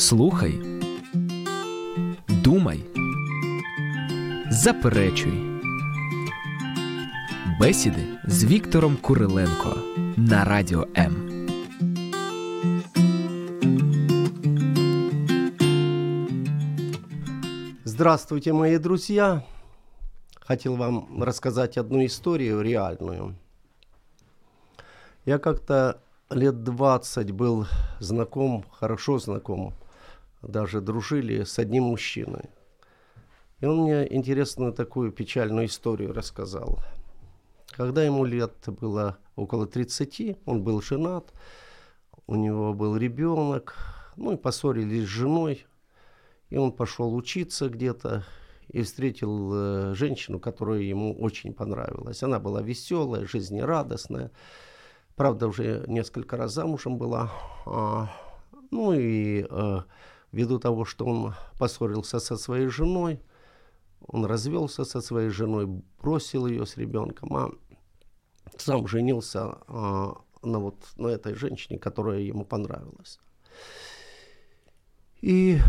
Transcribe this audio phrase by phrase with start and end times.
[0.00, 0.60] Слухай,
[2.28, 2.84] думай,
[4.50, 5.42] заперечуй.
[7.60, 9.76] Бесіди з Віктором Куриленко
[10.16, 11.26] на радіо М.
[17.84, 19.42] Здравствуйте, мои друзья!
[20.40, 23.34] Хотел вам рассказать одну историю реальную.
[25.24, 27.66] Я как-то лет 20 был
[27.98, 29.72] знаком, хорошо знаком,
[30.41, 32.49] даже дружили с одним мужчиной.
[33.59, 36.79] И он мне интересную такую печальную историю рассказал.
[37.71, 41.31] Когда ему лет было около 30, он был женат,
[42.27, 43.75] у него был ребенок,
[44.17, 45.65] ну и поссорились с женой,
[46.49, 48.25] и он пошел учиться где-то
[48.69, 52.23] и встретил э, женщину, которая ему очень понравилась.
[52.23, 54.31] Она была веселая, жизнерадостная,
[55.15, 57.31] правда, уже несколько раз замужем была.
[57.65, 58.09] А,
[58.71, 59.79] ну и э,
[60.31, 63.21] ввиду того, что он поссорился со своей женой,
[64.07, 65.67] он развелся со своей женой,
[66.01, 67.51] бросил ее с ребенком, а
[68.57, 73.19] сам женился а, на, вот, на этой женщине, которая ему понравилась.
[75.21, 75.59] И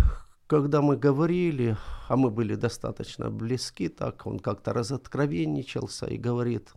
[0.46, 1.76] когда мы говорили,
[2.08, 6.72] а мы были достаточно близки, так он как-то разоткровенничался и говорит,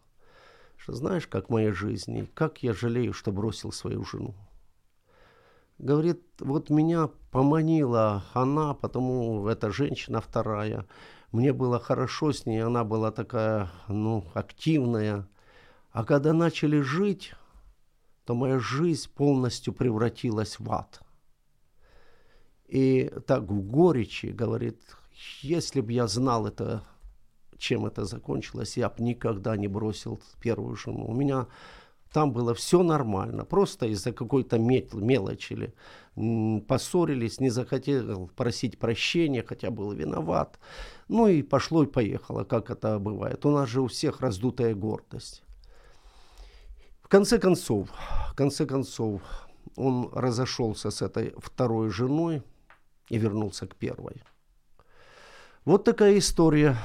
[0.78, 4.36] что знаешь, как моя жизнь, и как я жалею, что бросил свою жену.
[5.78, 10.86] Говорит, вот меня поманила она, потому эта женщина вторая.
[11.32, 15.28] Мне было хорошо с ней, она была такая, ну, активная.
[15.92, 17.34] А когда начали жить,
[18.26, 21.02] то моя жизнь полностью превратилась в ад.
[22.68, 24.82] И так в горечи говорит,
[25.42, 26.84] если бы я знал это,
[27.58, 31.06] чем это закончилось, я бы никогда не бросил первую жену.
[31.06, 31.48] У меня
[32.16, 35.74] там было все нормально, просто из-за какой-то мелочи или
[36.66, 40.58] поссорились, не захотел просить прощения, хотя был виноват.
[41.10, 43.46] Ну и пошло и поехало, как это бывает.
[43.46, 45.44] У нас же у всех раздутая гордость.
[47.02, 47.90] В конце концов,
[48.32, 49.22] в конце концов,
[49.76, 52.44] он разошелся с этой второй женой
[53.10, 54.24] и вернулся к первой.
[55.66, 56.78] Вот такая история.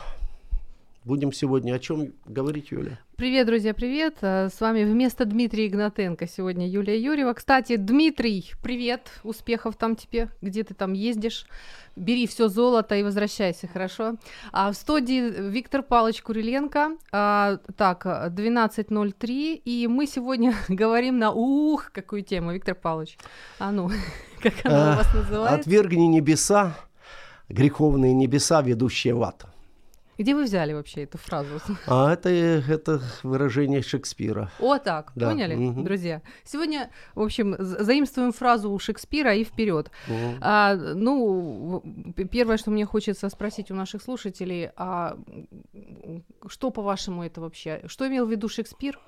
[1.05, 2.99] Будем сегодня о чем говорить, Юля?
[3.17, 4.19] Привет, друзья, привет.
[4.21, 7.33] А, с вами вместо Дмитрия Игнатенко сегодня Юлия Юрьева.
[7.33, 11.47] Кстати, Дмитрий, привет, успехов там тебе, где ты там ездишь.
[11.97, 14.17] Бери все золото и возвращайся, хорошо?
[14.53, 16.99] А в студии Виктор Павлович Куриленко.
[17.13, 23.17] А, так, 12.03, и мы сегодня говорим на ух, какую тему, Виктор Павлович.
[23.59, 23.91] А ну,
[24.43, 25.61] как она у вас называется?
[25.61, 26.77] Отвергни небеса,
[27.49, 29.47] греховные небеса, ведущие в ад.
[30.21, 31.49] Где вы взяли вообще эту фразу?
[31.87, 34.51] А это, это выражение Шекспира.
[34.61, 35.31] О, так, да.
[35.31, 35.83] поняли, угу.
[35.83, 36.21] друзья?
[36.45, 39.91] Сегодня, в общем, заимствуем фразу у Шекспира и вперед.
[40.09, 40.37] Угу.
[40.43, 41.83] А, ну,
[42.31, 45.17] первое, что мне хочется спросить у наших слушателей, а
[46.49, 47.81] что, по-вашему, это вообще?
[47.87, 49.01] Что имел в виду Шекспир?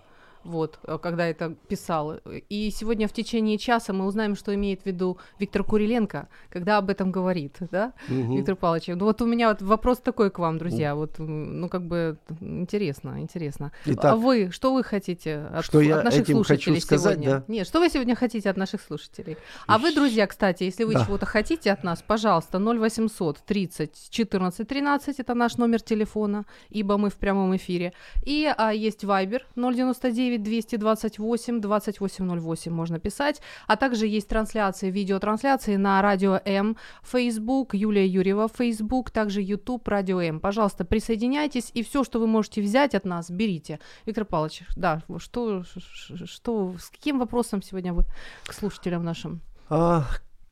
[0.44, 2.16] Вот, э, когда это писал.
[2.48, 6.91] И сегодня в течение часа мы узнаем, что имеет в виду Виктор Куриленко, когда об
[6.91, 8.36] этом говорит, да, угу.
[8.36, 8.88] Виктор Павлович.
[8.88, 13.20] Ну вот у меня вот вопрос такой к вам, друзья, вот, ну как бы интересно,
[13.20, 13.72] интересно.
[13.86, 17.14] Итак, а вы, что вы хотите от, что я от наших этим слушателей хочу сказать,
[17.14, 17.31] сегодня?
[17.31, 17.44] Да?
[17.48, 19.36] Нет, что вы сегодня хотите от наших слушателей?
[19.66, 21.04] А вы, друзья, кстати, если вы да.
[21.04, 27.10] чего-то хотите от нас, пожалуйста, 0800 30 14 13, это наш номер телефона, ибо мы
[27.10, 27.92] в прямом эфире.
[28.25, 35.76] И а, есть Viber 099 9 228 2808 можно писать, а также есть трансляции, видеотрансляции
[35.76, 40.41] на Радио М, Facebook, Юлия Юрьева, Facebook, также YouTube, Радио М.
[40.41, 43.81] Пожалуйста, присоединяйтесь, и все, что вы можете взять от нас, берите.
[44.06, 48.04] Виктор Павлович, да, что, что, с каким вопросом сегодня вы
[48.44, 49.41] к слушателям нашим?
[49.69, 50.04] А,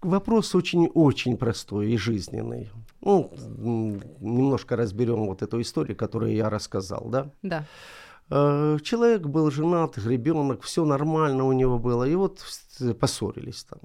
[0.03, 2.71] вопрос очень-очень простой и жизненный.
[3.01, 3.31] Ну,
[4.21, 7.31] немножко разберем вот эту историю, которую я рассказал, да?
[7.43, 7.65] Да.
[8.31, 12.05] Э, человек был женат, ребенок, все нормально у него было.
[12.05, 12.45] И вот
[12.99, 13.81] поссорились там.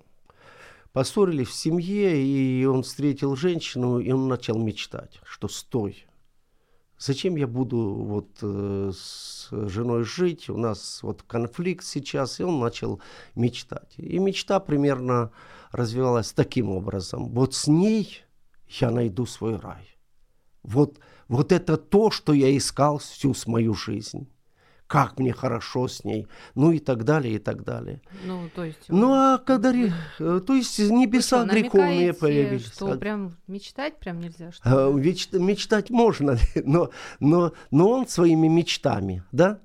[0.93, 6.05] Поссорились в семье, и он встретил женщину, и он начал мечтать, что стой,
[6.97, 12.59] зачем я буду вот э, с женой жить, у нас вот конфликт сейчас, и он
[12.59, 13.01] начал
[13.35, 13.93] мечтать.
[13.97, 15.31] И мечта примерно
[15.71, 18.23] развивалась таким образом, вот с ней
[18.69, 19.89] я найду свой рай.
[20.63, 24.29] Вот, вот это то, что я искал всю мою жизнь
[24.87, 28.01] как мне хорошо с ней, ну и так далее, и так далее.
[28.23, 28.85] Ну, то есть...
[28.87, 29.71] Ну, а когда...
[29.71, 29.91] Вы...
[30.19, 32.67] Э, то есть небеса что, греховные появились.
[32.67, 34.51] что а прям мечтать прям нельзя?
[34.51, 35.29] Что Меч...
[35.31, 39.59] Мечтать можно, но, но, но он своими мечтами, да,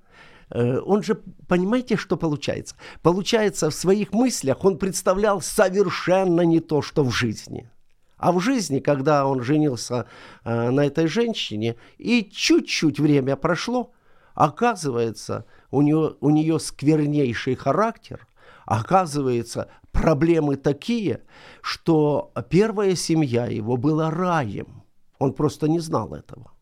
[0.51, 2.77] э, он же, понимаете, что получается?
[3.03, 7.71] Получается, в своих мыслях он представлял совершенно не то, что в жизни.
[8.17, 10.07] А в жизни, когда он женился
[10.45, 13.93] э, на этой женщине, и чуть-чуть время прошло,
[14.35, 18.27] оказывается, у нее, у нее сквернейший характер,
[18.67, 21.21] оказывается, проблемы такие,
[21.63, 24.83] что первая семья его была раем.
[25.19, 26.53] Он просто не знал этого.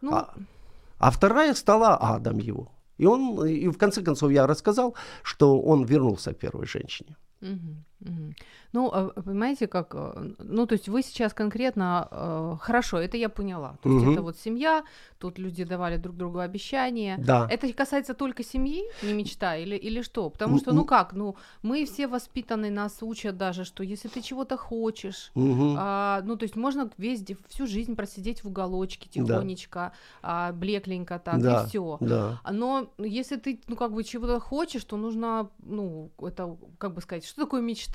[0.00, 0.12] Ну...
[0.12, 0.34] А,
[0.98, 2.68] а вторая стала адом его.
[2.98, 7.16] И он, и в конце концов я рассказал, что он вернулся к первой женщине.
[7.42, 7.76] Угу.
[8.72, 13.28] Ну, а, понимаете, как, э, ну, то есть вы сейчас конкретно, э, хорошо, это я
[13.28, 13.78] поняла.
[13.82, 14.12] То есть угу.
[14.12, 14.84] это вот семья,
[15.18, 17.16] тут люди давали друг другу обещания.
[17.18, 17.48] Да.
[17.50, 20.28] Это касается только семьи, не мечта, или, или что?
[20.28, 24.58] Потому что, ну как, ну, мы все воспитаны, нас учат даже, что если ты чего-то
[24.58, 25.74] хочешь, угу.
[25.78, 30.48] а, ну, то есть можно весь, всю жизнь просидеть в уголочке тихонечко, да.
[30.48, 31.62] а, блекленько так, да.
[31.62, 31.96] и все.
[32.00, 32.40] Да.
[32.50, 37.24] Но если ты, ну, как бы чего-то хочешь, то нужно, ну, это, как бы сказать,
[37.24, 37.85] что такое мечта?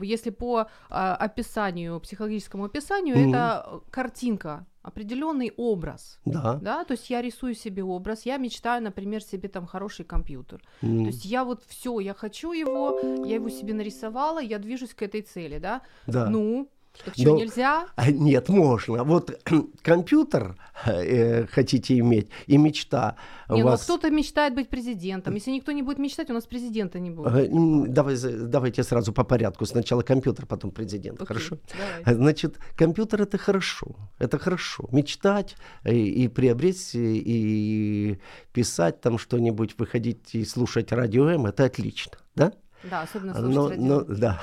[0.00, 3.28] Если по а, описанию, психологическому описанию, mm-hmm.
[3.30, 6.18] это картинка, определенный образ.
[6.24, 6.58] Да.
[6.62, 6.84] да.
[6.84, 10.62] То есть я рисую себе образ, я мечтаю, например, себе там хороший компьютер.
[10.82, 11.00] Mm-hmm.
[11.00, 15.02] То есть я вот все, я хочу его, я его себе нарисовала, я движусь к
[15.02, 15.82] этой цели, да.
[16.06, 16.28] Да.
[16.28, 16.68] Ну,
[17.04, 17.86] так что, Но, нельзя?
[17.96, 19.04] А, нет, можно.
[19.04, 19.30] Вот
[19.82, 20.56] компьютер
[20.86, 23.16] э, хотите иметь и мечта.
[23.48, 23.88] Не, ну, вас...
[23.88, 25.34] ну кто-то мечтает быть президентом.
[25.34, 27.32] Если никто не будет мечтать, у нас президента не будет.
[27.34, 27.48] Э,
[27.88, 29.66] давай, давайте сразу по порядку.
[29.66, 31.16] Сначала компьютер, потом президент.
[31.16, 31.58] Окей, хорошо?
[32.04, 32.14] Давай.
[32.14, 33.96] Значит, компьютер это хорошо.
[34.18, 34.88] Это хорошо.
[34.92, 38.18] Мечтать и, и приобрести, и
[38.52, 42.12] писать там что-нибудь, выходить и слушать радио М, это отлично.
[42.34, 42.52] Да?
[42.90, 44.40] Да, особенно слушать но, но, да.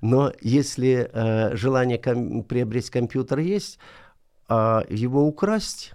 [0.00, 3.78] но если э, желание ком- приобрести компьютер есть,
[4.48, 5.94] э, его украсть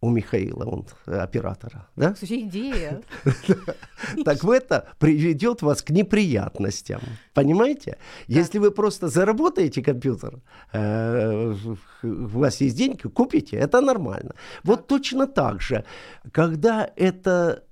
[0.00, 2.14] у Михаила, он э, оператора, да?
[2.14, 3.02] Слушай, идея.
[4.24, 7.00] Так это приведет вас к неприятностям,
[7.34, 7.98] понимаете?
[8.28, 10.40] Если вы просто заработаете компьютер,
[10.72, 11.54] э,
[12.02, 14.34] у вас есть деньги, купите, это нормально.
[14.64, 15.84] Вот точно так же,
[16.32, 17.64] когда это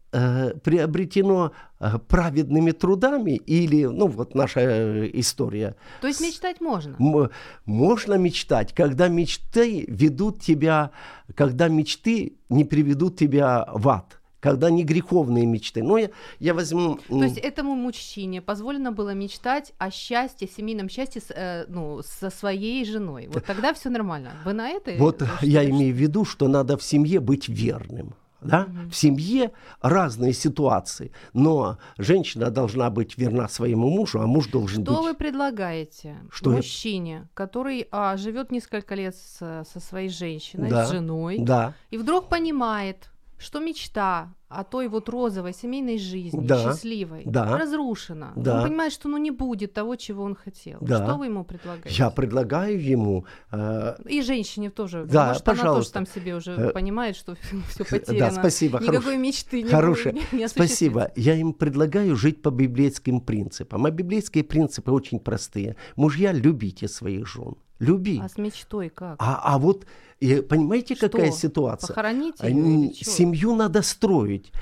[0.63, 5.75] приобретено э, праведными трудами или, ну вот наша э, история.
[6.01, 6.97] То есть мечтать можно?
[6.99, 7.31] М-
[7.65, 10.91] можно мечтать, когда мечты ведут тебя,
[11.35, 15.83] когда мечты не приведут тебя в ад когда не греховные мечты.
[15.83, 16.99] Но я, я возьму...
[17.09, 22.29] То есть этому мужчине позволено было мечтать о счастье, семейном счастье с, э, ну, со
[22.29, 23.27] своей женой.
[23.33, 24.33] Вот тогда все нормально.
[24.45, 24.93] Вы на это?
[24.99, 28.15] Вот я имею в виду, что надо в семье быть верным
[28.45, 28.63] да?
[28.63, 28.91] Угу.
[28.91, 34.97] В семье разные ситуации, но женщина должна быть верна своему мужу, а муж должен Что
[34.97, 35.05] быть...
[35.05, 37.29] вы предлагаете Что мужчине, я...
[37.35, 40.87] который а, живет несколько лет с, со своей женщиной, да.
[40.87, 41.75] с женой, да.
[41.91, 43.11] и вдруг понимает,
[43.45, 48.33] что мечта о той вот розовой семейной жизни, да, счастливой, да, разрушена.
[48.37, 48.59] Да.
[48.59, 50.79] Он понимает, что ну не будет того, чего он хотел.
[50.81, 51.05] Да.
[51.05, 51.91] Что вы ему предлагаете?
[51.91, 53.27] Я предлагаю ему...
[53.51, 53.97] Э...
[54.09, 55.05] И женщине тоже.
[55.05, 55.71] Да, Может, пожалуйста.
[55.71, 56.71] она тоже там себе уже э...
[56.71, 57.37] понимает, что
[57.69, 58.31] все потеряно.
[58.31, 58.79] Да, спасибо.
[58.79, 59.19] Никакой хорош...
[59.19, 60.15] мечты не, Хорошее.
[60.33, 61.13] не, не Спасибо.
[61.17, 63.85] Я им предлагаю жить по библейским принципам.
[63.87, 65.77] А библейские принципы очень простые.
[65.97, 67.57] Мужья, любите своих жен.
[67.79, 68.21] Люби.
[68.23, 69.17] А с мечтой как?
[69.19, 69.87] А, а вот,
[70.21, 71.09] и, понимаете, что?
[71.09, 71.89] какая ситуация?
[71.89, 74.53] Похоронить ее Семью надо строить.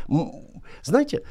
[0.82, 1.22] Знаете,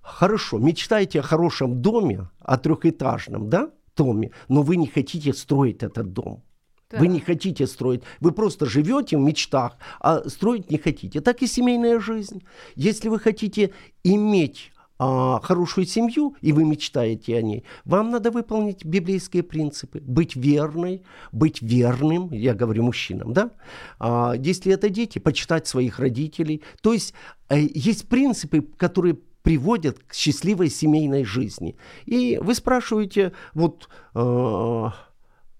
[0.00, 6.12] хорошо, мечтаете о хорошем доме, о трехэтажном, да, доме, но вы не хотите строить этот
[6.12, 6.42] дом.
[6.90, 6.98] Да.
[6.98, 11.20] Вы не хотите строить, вы просто живете в мечтах, а строить не хотите.
[11.20, 12.42] Так и семейная жизнь.
[12.74, 18.84] Если вы хотите иметь а, хорошую семью, и вы мечтаете о ней, вам надо выполнить
[18.84, 19.98] библейские принципы.
[20.00, 21.02] Быть верной,
[21.32, 23.50] быть верным, я говорю мужчинам, да?
[23.98, 26.62] А, если это дети, почитать своих родителей.
[26.82, 27.14] То есть
[27.48, 31.76] э, есть принципы, которые приводят к счастливой семейной жизни.
[32.04, 33.88] И вы спрашиваете, вот...
[34.14, 34.90] Э,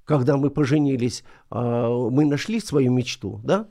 [0.04, 1.56] когда мы поженились, э,
[2.11, 3.68] мы нашли свою мечту, да?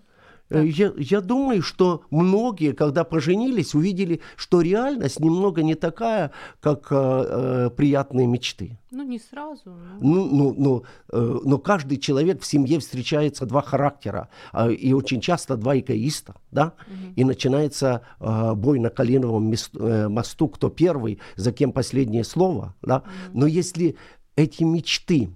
[0.50, 6.88] Э, я, я думаю, что многие, когда поженились, увидели, что реальность немного не такая, как
[6.92, 8.78] э, э приятные мечты.
[8.92, 9.62] Ну, не сразу.
[9.66, 10.00] Но...
[10.02, 15.22] Ну, ну, ну, э, но каждый человек в семье встречается два характера, э, и очень
[15.22, 16.74] часто два эгоиста, да?
[16.88, 17.14] Угу.
[17.16, 22.76] И начинается э, бой на Калиновом мест, э, мосту, кто первый, за кем последнее слово,
[22.82, 22.98] да?
[22.98, 23.40] Угу.
[23.40, 23.96] Но если
[24.36, 25.30] эти мечты...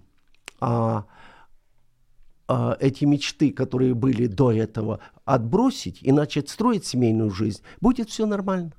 [0.61, 1.03] Э,
[2.53, 8.27] а, эти мечты, которые были до этого, отбросить и начать строить семейную жизнь, будет все
[8.27, 8.73] нормально.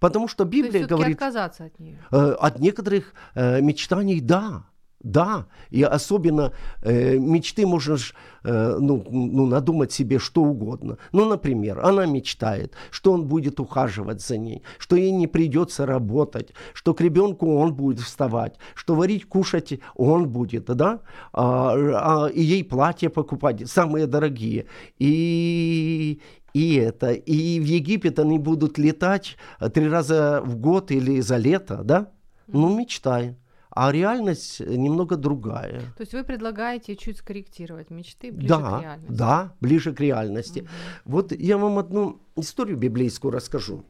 [0.00, 1.16] Потому что Библия говорит...
[1.16, 2.00] отказаться от нее?
[2.10, 4.64] Э, от некоторых э, мечтаний, да.
[5.02, 10.96] Да, и особенно э, мечты можно ж, э, ну, ну, надумать себе что угодно.
[11.10, 16.54] Ну, например, она мечтает, что он будет ухаживать за ней, что ей не придется работать,
[16.72, 21.00] что к ребенку он будет вставать, что варить, кушать он будет, да,
[21.32, 24.66] а, а, и ей платье покупать, самые дорогие.
[25.00, 26.20] И,
[26.54, 29.36] и это, и в Египет они будут летать
[29.74, 32.12] три раза в год или за лето, да?
[32.46, 33.36] Ну, мечтай
[33.74, 35.80] а реальность немного другая.
[35.96, 39.12] То есть вы предлагаете чуть скорректировать мечты ближе да, к реальности?
[39.12, 40.60] Да, ближе к реальности.
[40.60, 40.68] Угу.
[41.06, 43.84] Вот я вам одну историю библейскую расскажу.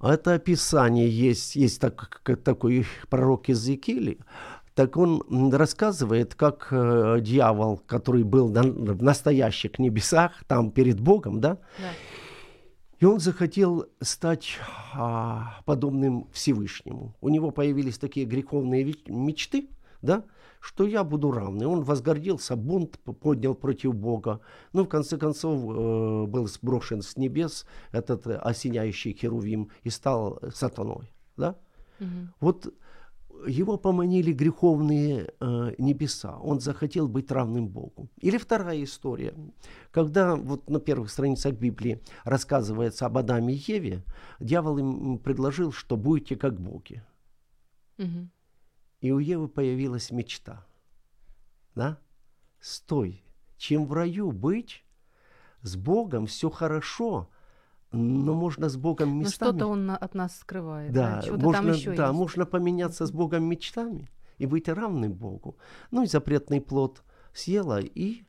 [0.00, 4.18] Это описание есть, есть так, такой пророк Иезекииль,
[4.74, 11.40] так он рассказывает, как э, дьявол, который был на, в настоящих небесах, там перед Богом,
[11.40, 11.90] да, да
[13.00, 14.58] и он захотел стать
[14.94, 17.16] а, подобным Всевышнему.
[17.22, 19.70] У него появились такие греховные мечты,
[20.02, 20.24] да,
[20.60, 21.66] что я буду равный.
[21.66, 24.40] Он возгордился, бунт поднял против Бога.
[24.74, 31.10] Ну, в конце концов, э, был сброшен с небес этот осеняющий херувим и стал сатаной.
[31.38, 31.56] Да?
[32.00, 32.08] Угу.
[32.40, 32.74] Вот
[33.46, 36.38] его поманили греховные э, небеса.
[36.38, 38.10] Он захотел быть равным Богу.
[38.18, 39.34] Или вторая история.
[39.90, 44.04] Когда вот на первых страницах Библии рассказывается об Адаме и Еве,
[44.40, 47.02] дьявол им предложил, что будете как боги.
[47.98, 48.28] Угу.
[49.00, 50.66] И у Евы появилась мечта.
[51.74, 51.98] Да?
[52.60, 53.24] Стой,
[53.56, 54.84] чем в раю быть,
[55.62, 57.28] с Богом все хорошо–
[57.92, 59.50] но можно с Богом ну, местами...
[59.50, 60.92] Но что-то он от нас скрывает.
[60.92, 61.32] Да, да?
[61.32, 62.18] можно, там еще да, есть.
[62.18, 65.56] можно поменяться с Богом мечтами и быть равным Богу.
[65.90, 68.24] Ну и запретный плод съела и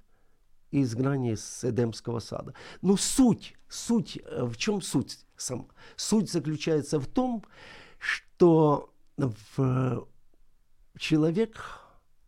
[0.71, 2.53] изгнание с Эдемского сада.
[2.81, 5.67] Но суть, суть, э, в чем суть сам?
[5.95, 7.43] Суть заключается в том,
[7.97, 10.07] что в
[10.97, 11.81] человек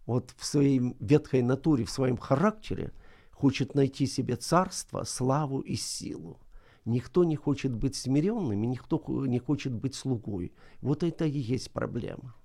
[0.06, 2.92] вот в своей ветхой натуре, в своем характере
[3.32, 6.40] хочет найти себе царство, славу и силу.
[6.86, 10.54] Никто не хочет быть смиренным, и никто не хочет быть слугой.
[10.82, 12.36] Вот это и есть проблема.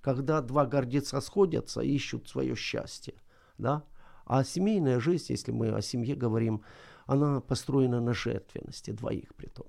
[0.00, 3.14] Когда два гордеца сходятся, ищут свое счастье.
[3.58, 3.84] Да?
[4.24, 6.62] А семейная жизнь, если мы о семье говорим,
[7.06, 9.66] она построена на жертвенности двоих при том.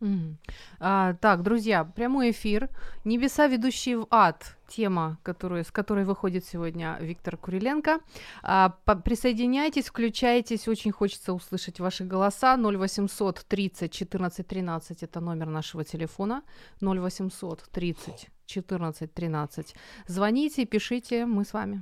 [0.00, 0.34] Mm.
[0.78, 2.68] А, так, друзья, прямой эфир.
[3.04, 4.56] Небеса, ведущие в ад.
[4.68, 8.00] Тема, которую, с которой выходит сегодня Виктор Куриленко.
[8.42, 10.68] А, по, присоединяйтесь, включайтесь.
[10.68, 12.56] Очень хочется услышать ваши голоса.
[12.56, 16.42] 0800 30 14 13 это номер нашего телефона.
[16.82, 19.76] 0800 30 14 13.
[20.08, 21.80] Звоните, пишите, мы с вами.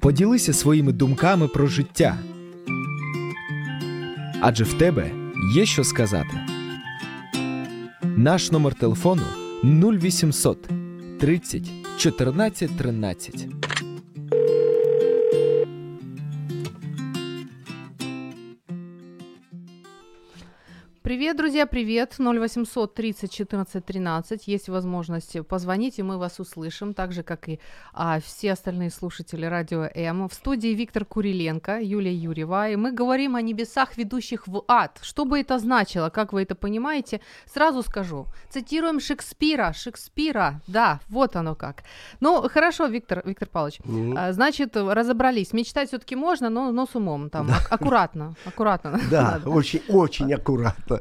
[0.00, 2.18] Поділися своїми думками про життя–
[4.46, 5.10] адже в тебе
[5.54, 6.40] є що сказати.
[8.02, 9.22] Наш номер телефону
[9.64, 10.68] 0800
[11.20, 13.46] 30 14 13.
[21.04, 22.14] Привет, друзья, привет.
[22.18, 24.48] 0800 30 14 13.
[24.48, 27.60] Есть возможность позвонить, и мы вас услышим, так же, как и
[27.92, 30.30] а, все остальные слушатели Радио М.
[30.30, 34.98] В студии Виктор Куриленко, Юлия Юрьева, и мы говорим о небесах, ведущих в ад.
[35.02, 37.20] Что бы это значило, как вы это понимаете?
[37.52, 38.24] Сразу скажу.
[38.48, 39.74] Цитируем Шекспира.
[39.74, 41.82] Шекспира, да, вот оно как.
[42.20, 43.80] Ну, хорошо, Виктор, Виктор Павлович.
[43.80, 44.32] Mm-hmm.
[44.32, 45.52] Значит, разобрались.
[45.52, 47.58] Мечтать все-таки можно, но, но с умом, там, да.
[47.70, 48.98] аккуратно, аккуратно.
[49.10, 50.93] Да, очень, очень аккуратно.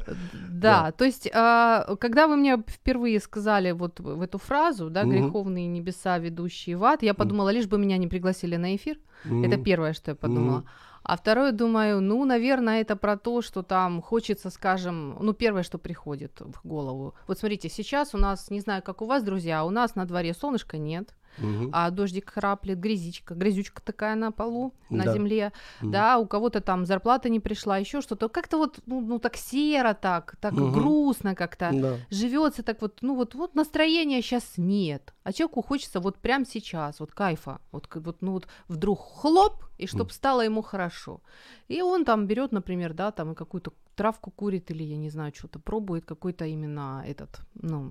[0.49, 5.03] Да, да, то есть, а, когда вы мне впервые сказали вот в эту фразу, да,
[5.03, 8.97] греховные небеса, ведущие в ад, я подумала, лишь бы меня не пригласили на эфир.
[9.25, 10.63] Это первое, что я подумала.
[11.03, 15.77] А второе, думаю, ну, наверное, это про то, что там хочется, скажем, ну, первое, что
[15.77, 17.13] приходит в голову.
[17.27, 20.33] Вот смотрите, сейчас у нас, не знаю, как у вас, друзья, у нас на дворе
[20.33, 21.69] солнышка нет, угу.
[21.71, 25.13] а дождик храплет, грязичка, грязючка такая на полу, на да.
[25.13, 25.91] земле, угу.
[25.91, 29.93] да, у кого-то там зарплата не пришла, еще что-то, как-то вот, ну, ну так серо
[29.93, 30.71] так, так угу.
[30.71, 31.97] грустно как-то, да.
[32.09, 36.99] живется так вот, ну вот, вот настроения сейчас нет, а человеку хочется вот прямо сейчас,
[36.99, 41.21] вот кайфа, вот, вот ну вот вдруг хлоп, и чтобы стало ему хорошо.
[41.67, 45.59] И он там берет, например, да, там какую-то травку курит или, я не знаю, что-то
[45.59, 47.89] пробует, какой-то именно этот, ну,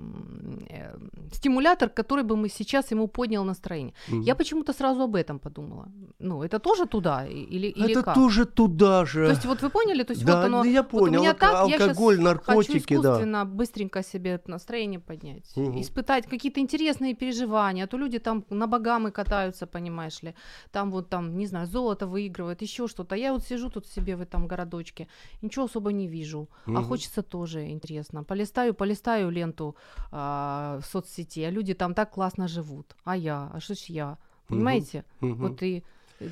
[0.69, 0.97] э,
[1.33, 3.95] стимулятор, который бы мы сейчас ему поднял настроение.
[4.09, 4.23] Mm-hmm.
[4.23, 5.89] Я почему-то сразу об этом подумала.
[6.19, 8.15] Ну, это тоже туда или, или Это как?
[8.15, 9.27] тоже туда же.
[9.27, 10.03] То есть вот вы поняли?
[10.03, 11.07] То есть да, вот оно, я понял.
[11.07, 13.45] Вот у меня так, алкоголь, я наркотики, хочу искусственно, да.
[13.45, 15.81] быстренько себе настроение поднять, mm-hmm.
[15.81, 20.35] испытать какие-то интересные переживания, а то люди там на богамы катаются, понимаешь ли,
[20.71, 23.15] там вот там, не знаю, золото выигрывают, еще что-то.
[23.15, 25.09] Я вот сижу тут себе в этом городочке,
[25.43, 26.49] ничего особо не вижу.
[26.67, 26.85] А Мгм.
[26.85, 28.25] хочется тоже интересно.
[28.25, 29.77] Полистаю, полистаю ленту
[30.11, 32.97] а, в соцсети, а люди там так классно живут.
[33.05, 33.51] А я?
[33.53, 34.19] А что ж я?
[34.49, 35.05] Понимаете?
[35.21, 35.37] Мгм.
[35.37, 35.83] Вот и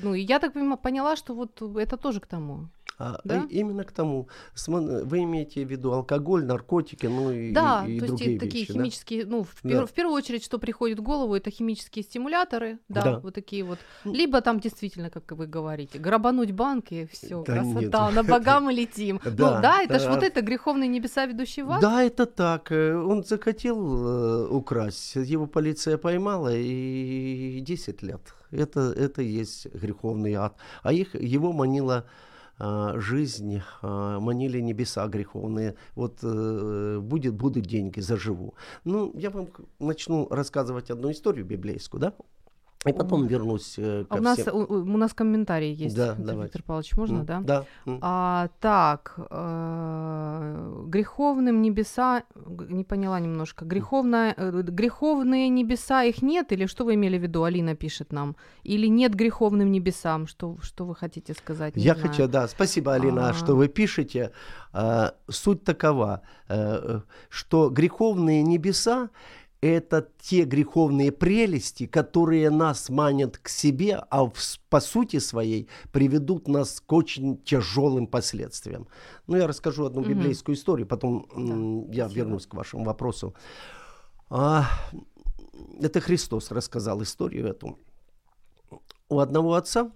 [0.03, 2.69] ну, и я так поняла, что вот это тоже к тому.
[3.01, 3.45] А, Да?
[3.49, 4.27] и- именно к тому.
[4.67, 8.39] Вы имеете в виду алкоголь, наркотики, ну и, Да, и, и то есть другие и
[8.39, 8.79] такие вещи, да?
[8.79, 9.69] химические, ну, в, Да.
[9.69, 13.19] пер- в первую очередь, что приходит в голову, это химические стимуляторы, да, Да.
[13.19, 13.79] вот такие вот.
[14.05, 14.13] Ну.
[14.13, 18.15] Либо там действительно, как вы говорите, грабануть банки, все, Да красота, нет.
[18.15, 19.19] на бога мы летим.
[19.25, 20.13] ну Да, да, это ж да.
[20.13, 21.81] вот это греховные небеса, ведущие в ад.
[21.81, 22.71] Да, это так.
[22.71, 28.21] Э, Он захотел э, украсть, его полиция поймала и 10 лет.
[28.51, 30.55] Это, это и есть греховный ад.
[30.83, 32.05] А их, его манила
[32.97, 35.75] жизнь, а, манили небеса греховные.
[35.95, 38.53] Вот э, будет, будут деньги, заживу.
[38.83, 39.47] Ну, я вам
[39.79, 42.13] начну рассказывать одну историю библейскую, да?
[42.83, 44.55] И потом вернусь э, ко А у нас, всем.
[44.55, 46.63] у, у нас комментарий есть, Да, Виктор давайте.
[46.63, 47.39] Павлович, можно, М, да?
[47.41, 47.65] Да.
[47.85, 47.99] м.
[48.01, 52.23] А, так, э, греховным небеса,
[52.69, 57.43] не поняла немножко, греховная, э, греховные небеса их нет, или что вы имели в виду,
[57.43, 61.75] Алина пишет нам, или нет греховным небесам, что, что вы хотите сказать?
[61.75, 62.09] Не Я знаю.
[62.09, 63.33] хочу, да, спасибо, Алина, А.
[63.33, 64.31] что вы пишете.
[64.73, 69.09] А, суть такова, э, что греховные небеса
[69.61, 74.33] это те греховные прелести, которые нас манят к себе, а в,
[74.69, 78.87] по сути своей приведут нас к очень тяжелым последствиям.
[79.27, 80.09] Ну, я расскажу одну Мгм.
[80.09, 82.25] библейскую историю, потом м, я спасибо.
[82.25, 83.35] вернусь к вашему вопросу.
[84.29, 84.65] А,
[85.79, 87.77] это Христос рассказал историю эту.
[89.09, 89.91] У одного отца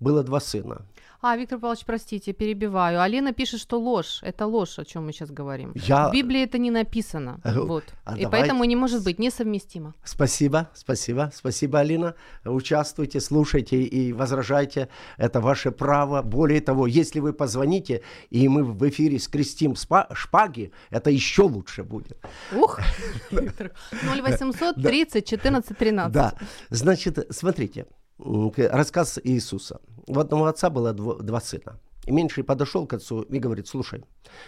[0.00, 0.86] было два сына.
[1.20, 3.00] А, Виктор Павлович, простите, перебиваю.
[3.02, 5.72] Алина пишет, что ложь, это ложь, о чем мы сейчас говорим.
[5.74, 6.08] Я...
[6.08, 7.82] В Библии это не написано, А, вот.
[8.04, 9.94] а И давайте- поэтому не может быть несовместимо.
[10.04, 12.14] Спасибо, спасибо, спасибо, Алина.
[12.44, 14.88] Участвуйте, слушайте и возражайте.
[15.16, 16.22] Это ваше право.
[16.22, 21.82] Более того, если вы позвоните, и мы в эфире скрестим спа- шпаги, это еще лучше
[21.82, 22.16] будет.
[22.52, 22.78] Ух,
[23.32, 23.72] Виктор.
[24.04, 26.12] 0800 30 14 13.
[26.12, 26.34] Да,
[26.70, 27.86] значит, смотрите,
[28.18, 29.80] рассказ Иисуса.
[30.06, 31.78] У одного отца было два сына.
[32.06, 34.04] И меньший подошел к отцу и говорит, слушай,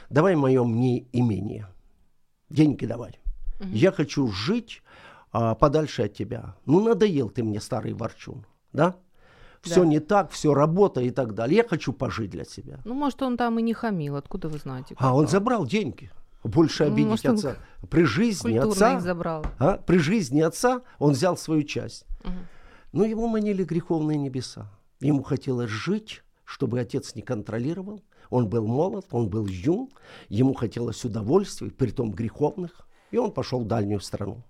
[0.08, 1.66] давай мое мне имение,
[2.48, 3.18] деньги давай.
[3.60, 4.82] Я хочу жить
[5.32, 6.54] а, подальше от тебя.
[6.64, 8.94] Ну, надоел ты мне, старый ворчун, да?
[9.60, 9.86] Все Да.
[9.86, 11.58] не так, все работа и так далее.
[11.58, 12.78] Я хочу пожить для себя.
[12.86, 14.94] Ну, может, он там и не хамил, откуда вы знаете?
[14.98, 16.10] А он забрал деньги.
[16.42, 17.56] Больше Ну, обидеть может, отца.
[17.90, 19.44] При жизни отца, забрал.
[19.58, 22.06] а, при жизни отца он взял свою часть.
[22.24, 22.34] Мгм.
[22.92, 24.70] Но его манили греховные небеса.
[25.00, 28.02] Ему хотелось жить, чтобы отец не контролировал.
[28.28, 29.88] Он был молод, он был юн,
[30.28, 32.86] ему хотелось удовольствий, притом греховных.
[33.10, 34.42] И он пошел в дальнюю страну.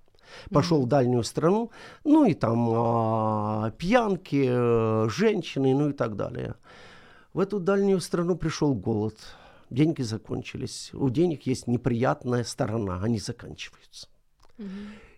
[0.51, 1.71] Пошел в дальнюю страну,
[2.05, 6.55] ну и там а, пьянки, э, женщины, ну и так далее.
[7.33, 9.17] В эту дальнюю страну пришел голод.
[9.71, 10.91] Деньги закончились.
[10.93, 14.09] У денег есть неприятная сторона, они заканчиваются.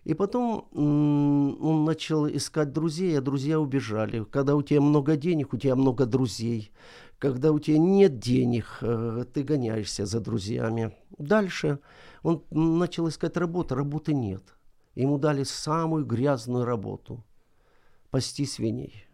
[0.03, 4.25] И потом он начал искать друзей, а друзья убежали.
[4.25, 6.71] Когда у тебя много денег, у тебя много друзей.
[7.19, 10.93] Когда у тебя нет денег, э, ты гоняешься за друзьями.
[11.17, 11.79] Дальше
[12.21, 14.43] он начал искать работу, работы нет.
[14.95, 17.23] Ему дали самую грязную работу–
[18.11, 19.07] пасти свиней.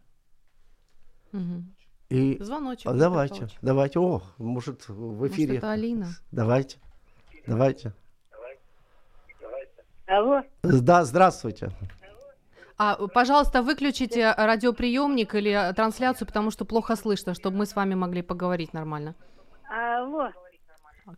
[1.32, 1.73] Мгм.
[2.10, 2.88] И Звоночек.
[2.88, 3.99] а, давайте, давайте.
[3.99, 5.58] О, может, в Может, эфире.
[5.58, 6.08] это Алина?
[6.32, 6.80] Давайте,
[7.45, 7.93] давайте.
[10.09, 11.68] Алло, Да, здравствуйте.
[12.76, 17.94] А, пожалуйста, выключите радиоприемник или э, трансляцию, потому что плохо слышно, чтобы мы с вами
[17.94, 19.14] могли поговорить нормально.
[19.70, 20.30] алло,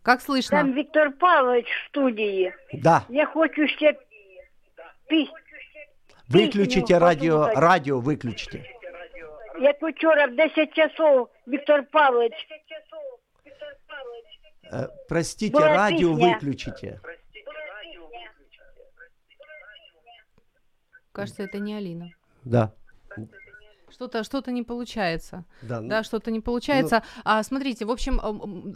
[0.03, 0.57] Как слышно?
[0.57, 2.53] там Віктор Павлович в студії.
[2.73, 3.93] Да, Я хочу ще
[5.09, 5.29] піс...
[6.29, 7.59] выключите Песню радио, послухати.
[7.61, 8.63] радио выключите.
[9.61, 12.33] Як вчора в 10 часов Віктор Павлович.
[14.71, 16.27] Э, Простите, Была радио песня.
[16.39, 16.99] выключите.
[21.12, 22.10] Кажется, это не Алина.
[22.44, 22.72] Да.
[23.92, 25.44] Что-то что не получается.
[25.62, 27.02] Да, ну, Да, что-то не получается.
[27.24, 28.20] а, смотрите, в общем,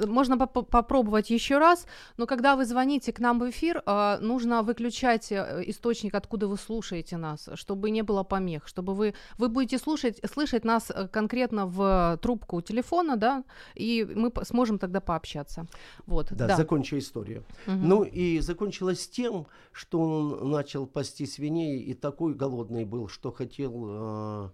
[0.06, 4.62] можно поп- попробовать еще раз, но когда вы звоните к нам в эфир, а, нужно
[4.62, 9.78] выключать э, источник, откуда вы слушаете нас, чтобы не было помех, чтобы вы вы будете
[9.78, 15.66] слушать, слышать нас э, конкретно в трубку телефона, да, и мы сможем тогда пообщаться.
[16.06, 16.56] Вот, да, да.
[16.56, 17.44] закончу историю.
[17.66, 17.88] Мгм.
[17.88, 23.86] Ну и закончилось тем, что он начал пасти свиней и такой голодный был, что хотел
[23.88, 24.50] э,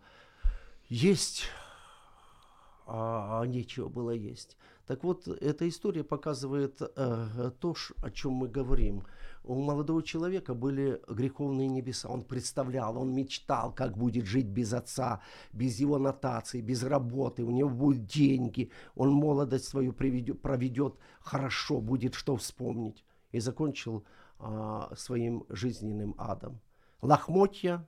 [0.92, 1.44] есть,
[2.86, 4.58] а, а нечего было есть.
[4.86, 9.06] Так вот, эта история показывает э, то, о чем мы говорим.
[9.42, 12.10] У молодого человека были греховные небеса.
[12.10, 17.42] Он представлял, он мечтал, как будет жить без отца, без его нотации, без работы.
[17.42, 18.70] У него будут деньги.
[18.94, 23.02] Он молодость свою приведет, проведет хорошо, будет что вспомнить.
[23.30, 24.04] И закончил
[24.38, 26.60] а, своим жизненным адом.
[27.00, 27.86] Лохмотья,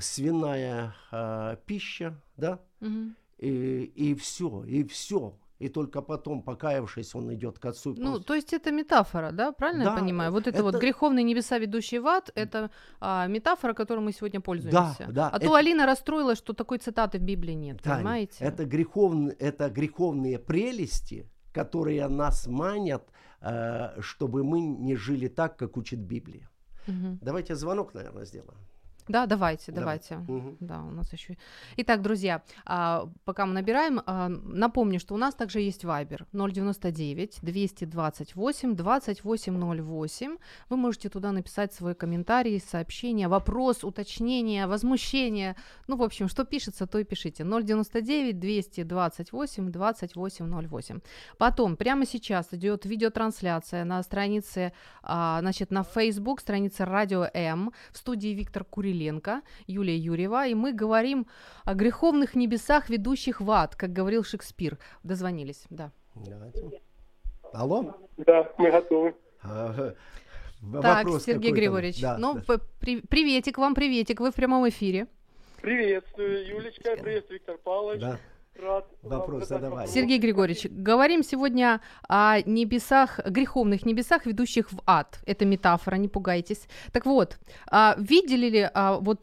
[0.00, 3.16] свиная а, пища, да, Мгм.
[3.38, 5.34] и, и все, и все.
[5.60, 7.92] И только потом, покаявшись, он идет к отцу.
[7.98, 8.26] Ну, просит.
[8.26, 10.30] то есть это метафора, да, правильно я Да, понимаю?
[10.30, 12.70] Вот это, вот это- греховные небеса, ведущие в ад, это
[13.00, 15.08] а, метафора, которой мы сегодня пользуемся.
[15.10, 18.44] да, а то это- Алина расстроилась, что такой цитаты в Библии нет, Таня, понимаете?
[18.44, 23.02] Это, греховн- это греховные прелести, которые нас манят,
[23.40, 26.48] э, чтобы мы не жили так, как учит Библия.
[26.86, 27.18] Мгм.
[27.20, 28.60] Давайте звонок, наверное, сделаем.
[29.08, 30.00] Да, давайте, Давай.
[30.08, 30.16] давайте.
[30.32, 30.56] Мгм.
[30.60, 31.36] Да, у нас еще.
[31.76, 37.38] Итак, друзья, а, пока мы набираем, а, напомню, что у нас также есть Viber 099
[37.42, 40.36] 228 2808.
[40.68, 45.56] Вы можете туда написать свой комментарий, сообщение, вопрос, уточнение, возмущение.
[45.86, 47.44] Ну, в общем, что пишется, то и пишите.
[47.44, 51.00] 099 228 2808.
[51.38, 57.98] Потом, прямо сейчас идет видеотрансляция на странице, а, значит, на Facebook, странице Радио М, в
[57.98, 58.64] студии Виктор
[58.98, 61.26] Куриленко, Юлия Юрьева, и мы говорим
[61.64, 64.78] о греховных небесах, ведущих в ад, как говорил Шекспир.
[65.04, 65.92] Дозвонились, да.
[66.14, 66.80] Давайте.
[67.52, 67.94] Алло?
[68.16, 69.14] Да, мы готовы.
[69.42, 69.94] Ага.
[70.60, 71.52] В- так, вопрос Сергей.
[71.52, 72.58] Григорьевич, Да, ну, да.
[72.80, 75.06] при- приветик вам, приветик, вы в прямом эфире.
[75.62, 78.00] Приветствую, Юлечка, приветствую, Виктор Павлович.
[78.00, 78.18] Да.
[79.02, 79.90] Вопрос вопрос.
[79.90, 85.20] Сергей Григорьевич, говорим сегодня о небесах, греховных небесах, ведущих в ад.
[85.26, 86.66] Это метафора, не пугайтесь.
[86.92, 87.38] Так вот,
[87.70, 89.20] а, видели ли, а, вот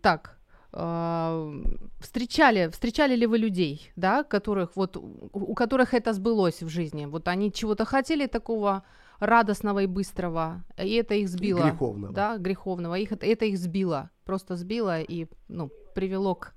[0.00, 0.38] так,
[0.72, 1.52] а,
[2.00, 7.06] встречали, встречали ли вы людей, да, которых вот, у которых это сбылось в жизни?
[7.06, 8.84] Вот они чего-то хотели такого
[9.18, 11.62] радостного и быстрого, и это их сбило.
[11.62, 12.12] греховного.
[12.12, 12.94] Да, греховного.
[12.94, 16.54] Их, это, это их сбило, просто сбило и ну, привело к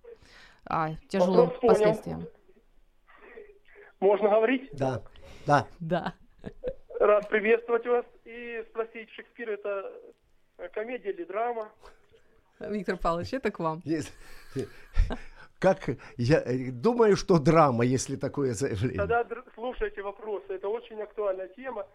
[0.68, 1.74] а, тяжелым Вопрос понял.
[1.74, 2.28] последствиям.
[4.00, 4.70] Можно говорить?
[4.74, 5.02] Да,
[5.46, 5.68] да.
[5.80, 6.14] Да.
[7.00, 9.92] Рад приветствовать вас и спросить, Шекспир это
[10.58, 11.70] э, комедия или драма?
[12.60, 13.82] Виктор Павлович, это к вам.
[15.60, 18.98] Как я э, думаю, что драма, если такое заявление.
[18.98, 19.26] Тогда
[19.56, 21.86] слушайте вопросы, это очень актуальная тема.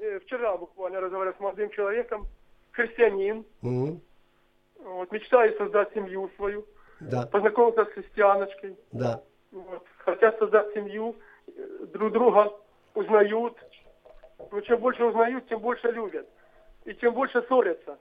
[0.00, 2.26] Э, Вчера буквально разговаривал с молодым человеком,
[2.72, 4.00] христианин, Мгм.
[4.80, 6.66] вот, мечтает создать семью свою,
[7.10, 9.20] Да, познакомился с христианочкой, да.
[9.50, 11.16] вот, хотят создать семью,
[11.92, 12.52] друг друга
[12.94, 13.56] узнают.
[14.50, 16.28] Но чем больше узнают, тем больше любят.
[16.84, 17.98] И тем больше ссорятся.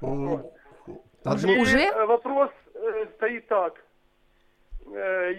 [0.00, 0.28] Мгм.
[0.28, 0.52] Вот.
[1.24, 2.06] Одну- И, Уже?
[2.06, 3.82] вопрос э, стоит так.
[4.92, 5.32] Э,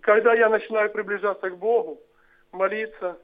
[0.00, 2.00] Когда я начинаю приближаться к Богу,
[2.52, 3.16] молиться,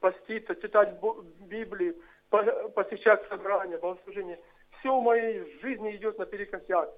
[0.00, 1.94] поститься, читать Бо- Библию,
[2.30, 4.38] по- посещать собрания, богослужения,
[4.78, 6.88] все в моей жизни идет наперекосяк.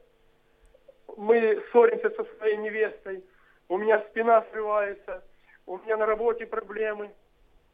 [1.16, 3.24] Мы ссоримся со своей невестой,
[3.68, 5.24] у меня спина срывается,
[5.66, 7.10] у меня на работе проблемы,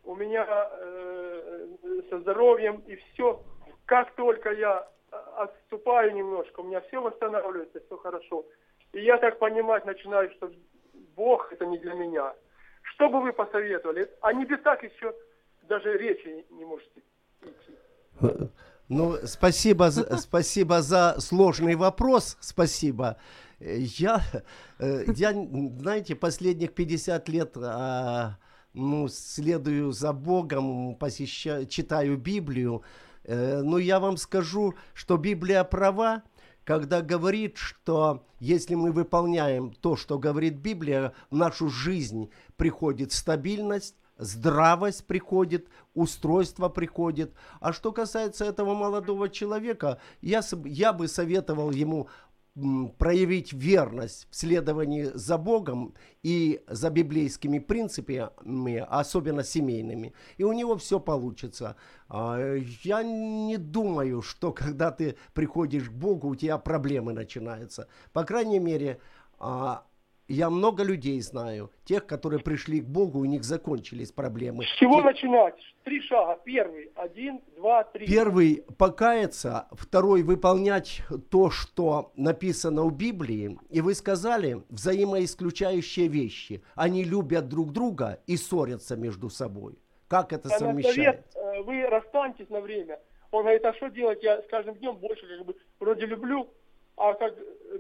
[0.05, 1.67] у меня э,
[2.11, 3.43] со здоровьем и все.
[3.87, 8.45] Как только я э, отступаю немножко, у меня все восстанавливается, все хорошо.
[8.93, 10.51] И я так понимать начинаю, что
[11.17, 12.35] Бог это не для меня.
[12.83, 14.11] Что бы вы посоветовали?
[14.21, 15.15] О небесах еще
[15.63, 17.03] даже речи не можете
[17.43, 17.77] идти.
[18.89, 23.17] Ну, спасибо, за- спасибо за сложный вопрос, спасибо.
[23.61, 24.23] Я,
[24.79, 28.37] э, я, знаете, последних 50 лет а,
[28.75, 32.83] ну, следую за Богом, посещаю, читаю Библию.
[33.25, 36.23] Э, Но я вам скажу, что Библия права,
[36.65, 43.95] когда говорит, что если мы выполняем то, что говорит Библия, в нашу жизнь приходит стабильность,
[44.19, 47.33] здравость приходит, устройство приходит.
[47.61, 52.09] А что касается этого молодого человека, я, я бы советовал ему
[52.99, 60.15] проявить верность в следовании за Богом и за библейскими принципами, особенно семейными.
[60.39, 61.77] И у него все получится.
[62.09, 67.89] А, Я не думаю, что когда ты приходишь к Богу, у тебя проблемы начинаются.
[68.15, 69.01] По крайней мере,
[69.39, 69.85] а,
[70.29, 74.65] я много людей знаю, тех, которые пришли к Богу, у них закончились проблемы.
[74.65, 75.55] С чего Те- начинать?
[75.85, 76.41] Три шага.
[76.45, 76.91] Первый.
[76.97, 78.07] Один, два, три.
[78.07, 83.57] Первый покаяться, второй выполнять то, что написано в Библии.
[83.71, 86.63] И вы сказали взаимоисключающие вещи.
[86.75, 89.79] Они любят друг друга и ссорятся между собой.
[90.09, 91.25] Как это Я на совмещается?
[91.33, 92.99] совет, э, вы расстаньтесь на время.
[93.31, 94.23] Он говорит, а что делать?
[94.23, 96.49] Я с каждым днем больше как бы вроде люблю,
[96.97, 97.35] а как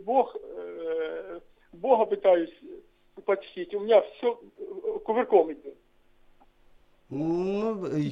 [0.05, 1.41] Бог, э,
[1.81, 2.55] Бога пытаюсь
[3.25, 3.75] почтить.
[3.75, 4.41] У меня все
[5.05, 5.77] кувырком идет.
[7.09, 8.11] Ну, э,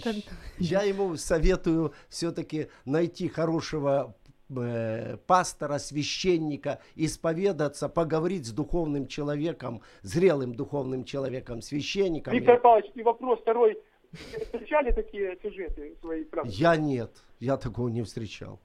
[0.59, 4.15] я ему советую все-таки найти хорошего
[4.57, 12.35] э, пастора, священника, исповедаться, поговорить с духовным человеком, зрелым духовным человеком, священником.
[12.35, 13.79] Виктор Павлович, и вопрос второй.
[14.13, 16.23] Встречали такие сюжеты свои?
[16.23, 16.53] правда?
[16.53, 18.61] Я нет, я такого не встречал.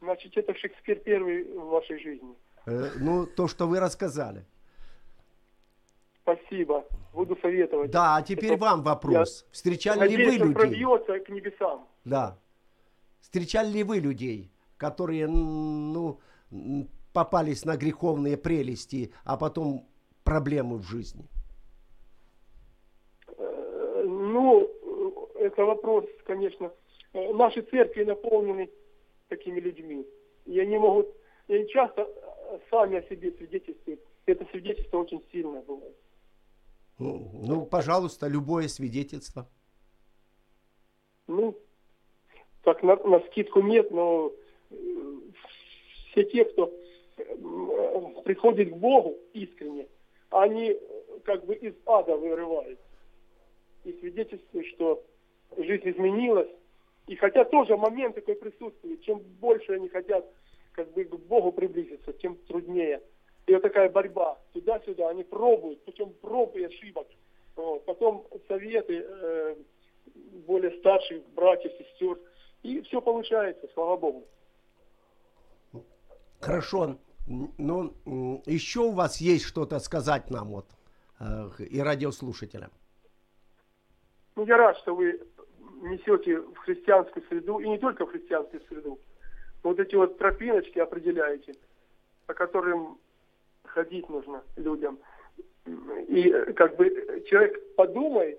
[0.00, 2.36] Значит, это Шекспир первый в вашей жизни.
[2.66, 4.44] Э, ну, то, что вы рассказали.
[6.22, 6.84] Спасибо.
[7.12, 7.90] Буду советовать.
[7.90, 9.46] Да, а теперь Это- вам вопрос.
[9.52, 10.54] Встречали ли вы Надеюсь, людей?
[10.54, 11.86] пробьется к небесам.
[12.04, 12.38] Да.
[13.20, 16.18] Встречали ли вы людей, которые, ну,
[17.12, 19.86] попались на греховные прелести, а потом
[20.24, 21.28] проблемы в жизни?
[23.36, 24.68] Э, Ну,
[25.36, 26.70] это вопрос, конечно.
[27.12, 28.68] Э, Наши церкви наполнены
[29.28, 30.06] такими людьми.
[30.46, 31.06] И они могут,
[31.48, 32.06] и часто
[32.70, 34.00] сами о себе свидетельствуют.
[34.26, 35.96] Это свидетельство очень сильное бывает.
[36.98, 39.48] Ну, ну, пожалуйста, любое свидетельство.
[41.26, 41.58] Ну,
[42.62, 44.32] так на, на скидку нет, но
[44.70, 45.20] э,
[46.10, 46.72] все те, кто
[47.16, 49.88] э, приходит к Богу искренне,
[50.30, 50.78] они э,
[51.24, 52.78] как бы из ада вырывают.
[53.84, 55.04] И свидетельствуют, что
[55.56, 56.48] жизнь изменилась.
[57.06, 60.24] И хотя тоже момент такой присутствует, чем больше они хотят
[60.74, 63.00] как бы к Богу приблизиться, тем труднее.
[63.46, 67.06] И вот такая борьба туда-сюда, они пробуют, причем проб и ошибок.
[67.56, 67.84] Вот.
[67.84, 69.56] Потом советы э,
[70.46, 72.18] более старших братьев, сестер.
[72.62, 74.24] И все получается, слава Богу.
[76.40, 76.96] Хорошо.
[77.26, 77.94] Ну,
[78.46, 80.66] еще у вас есть что-то сказать нам вот
[81.20, 82.70] э, и радиослушателям?
[84.36, 85.20] Ну, я рад, что вы
[85.82, 88.98] несете в христианскую среду, и не только в христианскую среду,
[89.64, 91.54] вот эти вот тропиночки определяете,
[92.26, 93.00] по которым
[93.64, 95.00] ходить нужно людям.
[95.66, 98.38] И э, как бы человек подумает,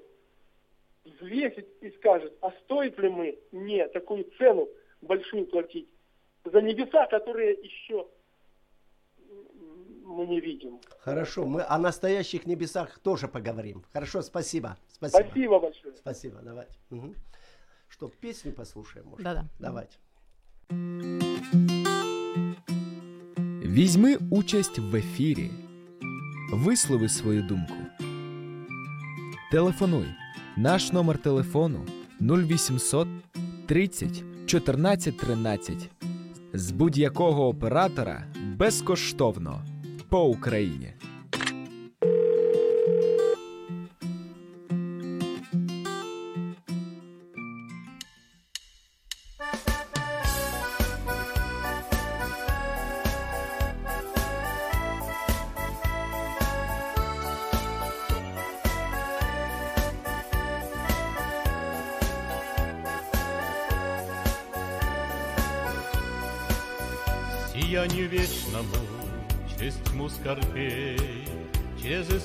[1.03, 4.69] взвесит и скажет, а стоит ли мы не такую цену
[5.01, 5.89] большую платить
[6.45, 8.07] за небеса, которые еще
[10.03, 10.79] мы не видим.
[10.99, 13.83] Хорошо, мы о настоящих небесах тоже поговорим.
[13.91, 14.77] Хорошо, спасибо.
[14.87, 15.23] Спасибо.
[15.23, 15.95] Спасибо большое.
[15.95, 16.73] Спасибо, давайте.
[16.91, 17.15] Мгм.
[17.89, 19.23] Что, песню послушаем, может?
[19.23, 19.45] Да-да.
[19.59, 19.97] Давайте.
[23.75, 25.51] Візьми участь в ефірі.
[26.51, 27.73] Вислови свою думку.
[29.51, 30.05] Телефонуй.
[30.57, 31.79] Наш номер телефону
[32.21, 33.07] 0800
[33.65, 35.89] 30 14 13.
[36.53, 38.23] З будь-якого оператора
[38.57, 39.65] безкоштовно
[40.09, 40.93] по Україні.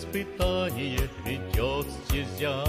[0.01, 2.65] Испытание ведет стезя.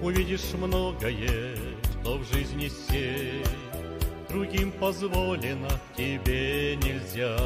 [0.00, 1.56] Увидишь многое,
[2.00, 3.44] что в жизни сей,
[4.28, 7.36] Другим позволено, тебе нельзя.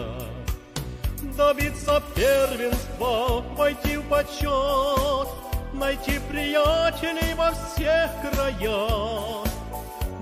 [1.36, 5.28] Добиться первенства, войти в почет,
[5.72, 9.46] Найти приятелей во всех краях,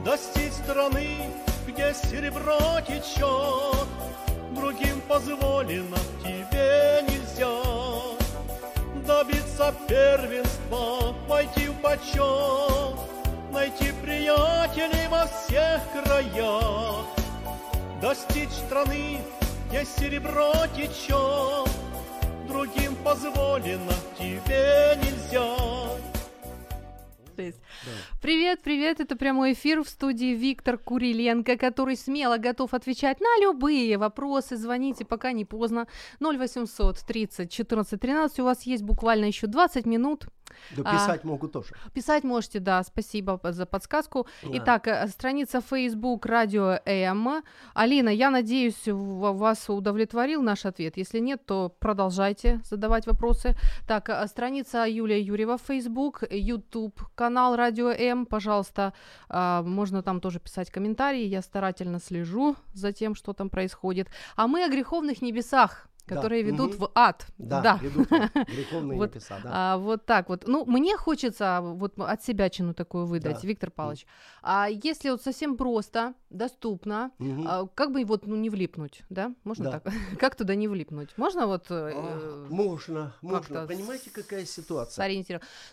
[0.05, 1.31] Достичь страны,
[1.67, 3.89] где серебро течет,
[4.55, 7.84] Другим позволено, тебе нельзя.
[9.07, 12.99] Добиться первенства, войти в почет,
[13.53, 17.05] Найти приятелей во всех краях,
[18.01, 19.19] Достичь страны,
[19.69, 21.69] где серебро течет,
[22.49, 25.55] Другим позволено, тебе нельзя.
[28.21, 33.99] Привет, привет, это прямой эфир в студии Виктор Куриленко, который смело готов отвечать на любые
[33.99, 34.57] вопросы.
[34.57, 35.87] Звоните, пока не поздно.
[36.21, 38.41] 0800 30 14 13.
[38.41, 40.27] У вас есть буквально еще 20 минут.
[40.77, 40.93] Да А.
[40.95, 41.75] писать могут тоже.
[41.95, 44.27] Писать можете, да, спасибо за подсказку.
[44.43, 44.51] Да.
[44.53, 47.43] Итак, э, страница Facebook Радио М.
[47.75, 50.97] Алина, я надеюсь, вас удовлетворил наш ответ.
[50.97, 53.57] Если нет, то продолжайте задавать вопросы.
[53.89, 58.27] Так, э, страница Юлия Юрьева Facebook, YouTube канал Радио М.
[58.27, 58.93] Пожалуйста,
[59.29, 61.25] а, можно там тоже писать комментарии.
[61.25, 64.09] Я старательно слежу за тем, что там происходит.
[64.37, 66.17] А мы о греховных небесах, Да.
[66.17, 66.79] которые ведут Мгм.
[66.81, 67.27] в ад.
[67.39, 69.51] Да, ведут вот греховные Вот, небеса, да.
[69.53, 70.45] А, вот так вот.
[70.47, 73.49] Ну, мне хочется вот от себя чину такую выдать, Да.
[73.49, 74.07] Виктор Павлович.
[74.43, 77.11] А если вот совсем просто, доступно.
[77.19, 77.45] Мгм.
[77.49, 79.35] А, как бы вот ну, не влипнуть, да?
[79.45, 79.81] Можно Да.
[79.81, 79.93] так?
[80.19, 81.11] как туда не влипнуть?
[81.17, 83.67] Можно вот э, А, Можно, можно.
[83.67, 85.25] Понимаете, какая ситуация?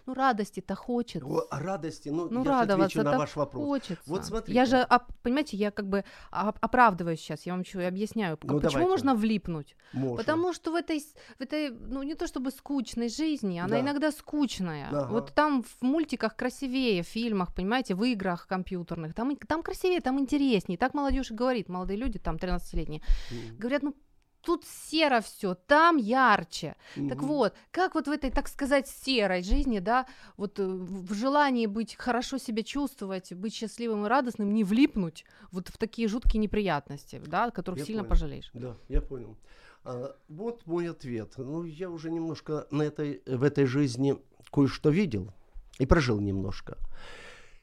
[0.06, 1.28] Ну, радости-то хочется.
[1.28, 3.64] О, а радости, ну, Ну, я радоваться отвечу на ваш вопрос.
[3.66, 4.04] хочется.
[4.06, 4.54] Вот смотрите.
[4.54, 4.88] Я же,
[5.24, 8.38] понимаете, я как бы оп- оправдываюсь сейчас, я вам чё, объясняю.
[8.44, 8.90] Ну, почему давайте.
[8.90, 9.76] можно влипнуть?
[9.94, 10.18] Можно.
[10.18, 11.00] Потому что в этой,
[11.40, 13.80] в этой, ну не то чтобы скучной жизни, она Да.
[13.82, 14.88] иногда скучная.
[14.90, 15.08] Ага.
[15.12, 20.20] Вот там в мультиках красивее, в фильмах, понимаете, в играх компьютерных, там, там красивее, там
[20.20, 20.51] интереснее.
[20.78, 23.58] Так молодежь и говорит, молодые люди, там 13-летние, Мгм.
[23.58, 23.96] говорят, ну
[24.42, 26.76] тут серо все, там ярче.
[27.08, 27.28] Так Мгм.
[27.28, 30.06] вот, как вот в этой, так сказать, серой жизни, да,
[30.38, 35.70] вот э, в желании быть хорошо себя чувствовать, быть счастливым и радостным, не влипнуть вот
[35.70, 38.10] в такие жуткие неприятности, да, от которых Я сильно понял.
[38.10, 38.50] пожалеешь.
[38.54, 39.38] Да, я понял.
[39.84, 41.34] А, вот мой ответ.
[41.38, 44.18] Ну, я уже немножко на этой, в этой жизни
[44.52, 45.32] кое-что видел
[45.80, 46.78] и прожил немножко.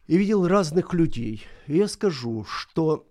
[0.08, 1.44] И видел разных людей.
[1.66, 3.06] И я скажу, что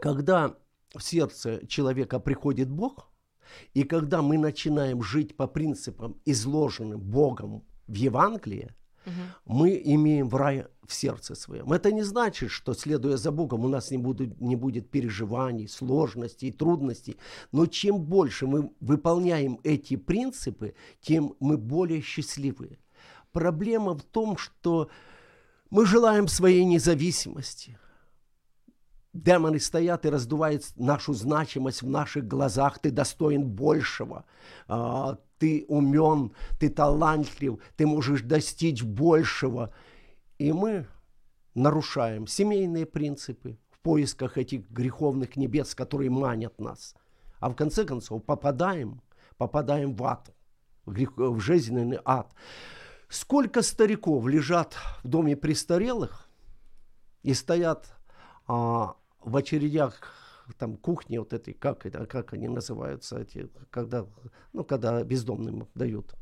[0.00, 0.56] когда
[0.94, 3.08] в сердце человека приходит Бог,
[3.72, 8.74] и когда мы начинаем жить по принципам, изложенным Богом в Евангелии,
[9.06, 9.14] Мгм.
[9.46, 11.72] мы имеем в рай в сердце своем.
[11.72, 16.50] Это не значит, что, следуя за Богом, у нас не будет, не будет переживаний, сложностей,
[16.52, 17.16] трудностей.
[17.52, 22.78] Но чем больше мы выполняем эти принципы, тем мы более счастливы.
[23.32, 24.88] Проблема в том, что
[25.70, 27.78] мы желаем своей независимости.
[29.12, 32.78] Демоны стоят и раздувают нашу значимость в наших глазах.
[32.78, 34.24] Ты достоин большего.
[34.66, 39.72] А, ты умен, ты талантлив, ты можешь достичь большего.
[40.38, 40.86] И мы
[41.54, 46.94] нарушаем семейные принципы в поисках этих греховных небес, которые манят нас.
[47.40, 49.00] А в конце концов попадаем,
[49.36, 50.34] попадаем в ад,
[50.84, 52.32] в, грех- в жизненный ад.
[53.08, 56.28] Сколько стариков лежат в доме престарелых
[57.22, 57.94] и стоят
[58.46, 60.00] а, в очередях
[60.58, 64.06] там кухни вот этой, как это, как они называются эти, когда,
[64.52, 66.14] ну, когда бездомным дают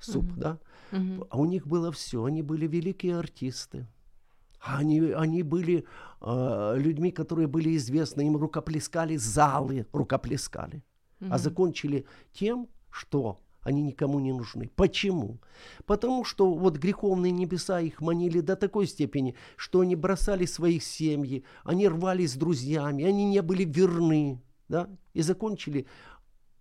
[0.00, 0.40] суп, Мгм.
[0.40, 0.58] да?
[0.90, 1.24] Мгм.
[1.30, 3.86] А у них было все, они были великие артисты.
[4.60, 5.84] Они, они были
[6.20, 10.84] э, людьми, которые были известны, им рукоплескали залы, рукоплескали.
[11.20, 11.38] А Мгм.
[11.38, 14.70] закончили тем, что они никому не нужны.
[14.76, 15.38] Почему?
[15.86, 21.44] Потому что вот греховные небеса их манили до такой степени, что они бросали своих семьи,
[21.64, 25.86] они рвались с друзьями, они не были верны, да, и закончили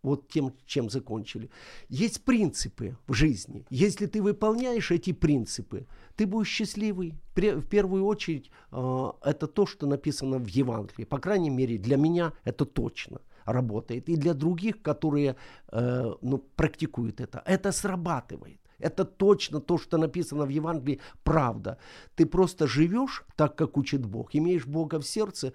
[0.04, 1.50] вот тем, чем закончили.
[1.88, 3.66] Есть принципы в жизни.
[3.70, 5.86] Если ты выполняешь эти принципы,
[6.16, 7.14] ты будешь счастливый.
[7.36, 11.06] В первую очередь, э, это то, что написано в Евангелии.
[11.06, 13.22] По крайней мере, для меня это точно
[13.54, 14.10] работает.
[14.10, 15.36] И для других, которые
[15.72, 18.60] э, ну, практикуют это, это срабатывает.
[18.80, 21.78] Это точно то, что написано в Евангелии, правда.
[22.16, 25.54] Ты просто живешь так, как учит Бог, имеешь Бога в сердце,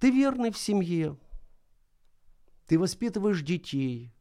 [0.00, 1.16] ты верный в семье,
[2.66, 4.14] ты воспитываешь детей,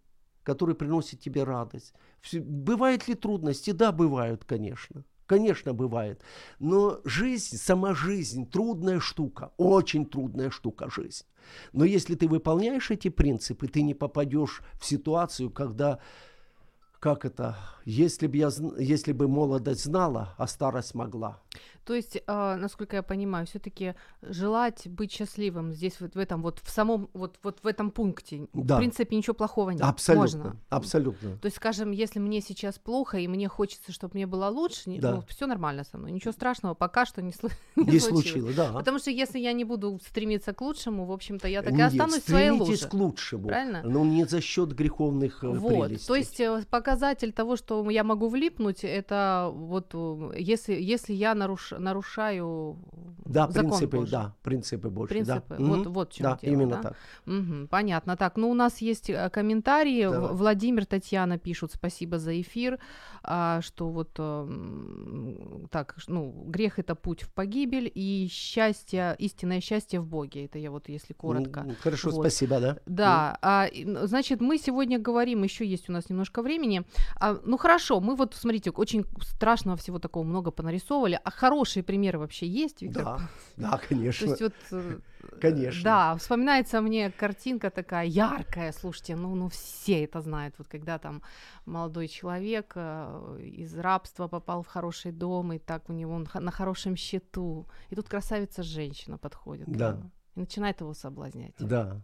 [0.43, 1.93] которые приносят тебе радость.
[2.33, 3.71] Бывают ли трудности?
[3.71, 5.03] Да, бывают, конечно.
[5.31, 6.21] Конечно, бывает.
[6.59, 11.23] Но жизнь, сама жизнь, трудная штука, очень трудная штука жизнь.
[11.71, 15.99] Но если ты выполняешь эти принципы, ты не попадешь в ситуацию, когда,
[16.99, 21.39] как это, если бы, я, если бы молодость знала, а старость могла.
[21.85, 26.59] То есть, а, насколько я понимаю, все-таки желать быть счастливым здесь вот в этом вот
[26.63, 28.75] в самом вот вот в этом пункте, Да.
[28.75, 29.81] в принципе, ничего плохого нет.
[29.81, 30.57] Абсолютно, Можно.
[30.69, 31.37] абсолютно.
[31.37, 35.15] То есть, скажем, если мне сейчас плохо и мне хочется, чтобы мне было лучше, Да.
[35.15, 37.33] ну, все нормально со мной, ничего страшного пока что не,
[37.75, 38.25] не Не случилось.
[38.25, 38.71] случилось, да.
[38.73, 41.87] Потому что если я не буду стремиться к лучшему, в общем-то, я так и Нет,
[41.87, 42.89] останусь в своей стремитесь луже.
[42.89, 43.47] к лучшему.
[43.47, 43.81] Правильно?
[43.83, 46.07] Но не за счет греховных э, Вот, прелестей.
[46.07, 51.33] то есть э, показатель того, что я могу влипнуть, это вот э, если, если я
[51.41, 52.77] наруш, нарушаю
[53.25, 54.11] Да, закон принципы, Божий.
[54.11, 55.09] да, принципы Божьи.
[55.09, 55.63] Принципы, да.
[55.65, 56.81] вот- вот в чём Да, дело, именно да?
[56.81, 56.95] так.
[57.25, 58.15] Мгм, понятно.
[58.17, 60.03] Так, ну у нас есть э, комментарии.
[60.09, 60.33] Давай.
[60.33, 62.79] Владимир, Татьяна пишут спасибо за эфир,
[63.23, 69.99] а, что вот эм, так, ну грех это путь в погибель и счастье, истинное счастье
[69.99, 70.45] в Боге.
[70.45, 71.65] Это я вот если коротко.
[71.83, 72.19] Хорошо, Вот.
[72.21, 72.77] спасибо, да.
[72.85, 76.83] Да, а, и, н- значит, мы сегодня говорим, еще есть у нас немножко времени.
[77.19, 82.19] А, ну хорошо, мы вот, смотрите, очень страшного всего такого много понарисовывали, а хорошие примеры
[82.19, 83.03] вообще есть, Виктор?
[83.03, 83.19] Да,
[83.57, 84.25] да, То конечно.
[84.25, 84.53] есть вот...
[84.71, 84.99] э,
[85.39, 85.83] Конечно.
[85.83, 91.21] Да, вспоминается мне картинка такая яркая, слушайте, ну, ну все это знают, вот когда там
[91.65, 96.51] молодой человек э, из рабства попал в хороший дом, и так у него он на
[96.51, 99.93] хорошем счету, и тут красавица женщина подходит к Да.
[99.93, 101.55] нему и начинает его соблазнять.
[101.59, 102.01] Да,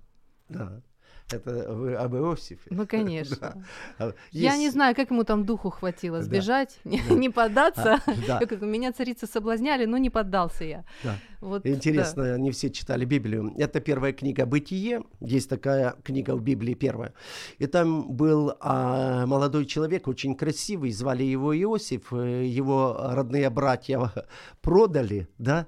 [0.49, 0.81] да.
[1.29, 2.61] Это вы об Иосифе?
[2.69, 3.37] Ну, конечно.
[3.99, 4.05] Да.
[4.07, 6.23] А, Я есть- не знаю, как ему там духу хватило Да.
[6.23, 7.15] сбежать, не, Да.
[7.15, 7.99] не поддаться.
[8.05, 8.39] А, да.
[8.39, 10.85] Как Меня царицы соблазняли, но не поддался я.
[11.03, 11.15] Да.
[11.41, 13.53] Вот, Интересно, не все читали Библию.
[13.57, 15.03] Это первая книга «Бытие».
[15.19, 17.13] Есть такая книга в Библии первая.
[17.59, 22.13] И там был а, молодой человек, очень красивый, звали его Иосиф.
[22.13, 24.11] Э, Его родные братья
[24.61, 25.67] продали, да,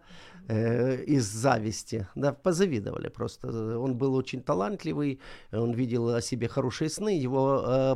[0.49, 3.79] э, из зависти, да, позавидовали просто.
[3.79, 5.19] Он был очень талантливый,
[5.51, 7.95] он видел о себе хорошие сны, его э,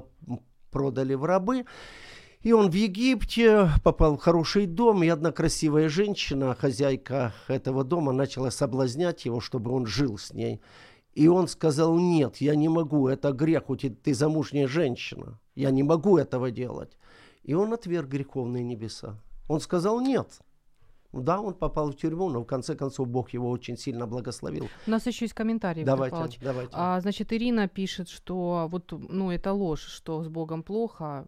[0.71, 1.65] продали в рабы.
[2.41, 8.11] И он в Египте попал в хороший дом, и одна красивая женщина, хозяйка этого дома,
[8.11, 10.61] начала соблазнять его, чтобы он жил с ней.
[11.13, 15.71] И он сказал, нет, я не могу, это грех, у тебя, ты замужняя женщина, я
[15.71, 16.97] не могу этого делать.
[17.43, 19.21] И он отверг греховные небеса.
[19.47, 20.39] Он сказал, нет.
[21.13, 24.67] Да, он попал в тюрьму, но в конце концов Бог его очень сильно благословил.
[24.87, 26.39] У нас еще есть комментарий, Виктор Давайте, Павлович.
[26.41, 26.71] давайте.
[26.73, 31.25] А, значит, Ирина пишет, что вот, ну, это ложь, что с Богом плохо,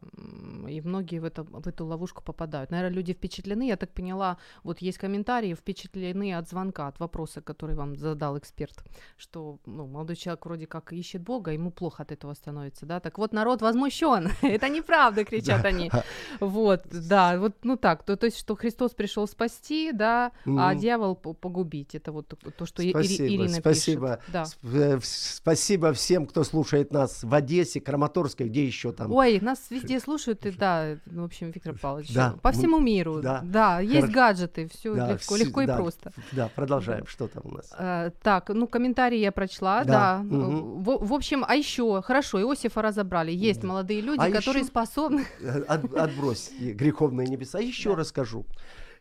[0.67, 2.71] и многие в, это, в эту ловушку попадают.
[2.71, 7.75] Наверное, люди впечатлены, я так поняла, вот есть комментарии, впечатлены от звонка, от вопроса, который
[7.75, 8.83] вам задал эксперт,
[9.17, 13.19] что, ну, молодой человек вроде как ищет Бога, ему плохо от этого становится, да, так
[13.19, 15.91] вот народ возмущен, это неправда, кричат они.
[16.39, 20.80] Вот, да, вот, ну так, то есть, что Христос пришел спасти, да, а Мгм.
[20.80, 24.07] дьявол по- погубить, это вот то, что И- Спасибо, Ирина спасибо.
[24.17, 24.32] пишет.
[24.34, 24.43] Да.
[24.43, 29.11] Сп- э, Спасибо всем, кто слушает нас в Одессе, Краматорской, где еще там.
[29.11, 33.21] Ой, нас везде слушают, и да, ну, в общем, Виктор Павлович, Да, по всему миру,
[33.21, 33.41] да.
[33.43, 34.13] да, есть Хорошо.
[34.13, 36.11] гаджеты, все Да, легко, легко и да, просто.
[36.32, 37.05] Да, продолжаем.
[37.07, 37.71] Что там у нас?
[37.78, 40.23] Э, так, ну комментарии я прочла, Да, да.
[40.23, 40.84] мгм.
[40.84, 43.32] В, в общем, а еще, хорошо, Иосифа разобрали.
[43.32, 45.26] Есть молодые люди, А которые ещё- способны.
[45.67, 47.59] От- отбрось и греховные небеса.
[47.59, 47.95] Еще Да.
[47.97, 48.45] расскажу.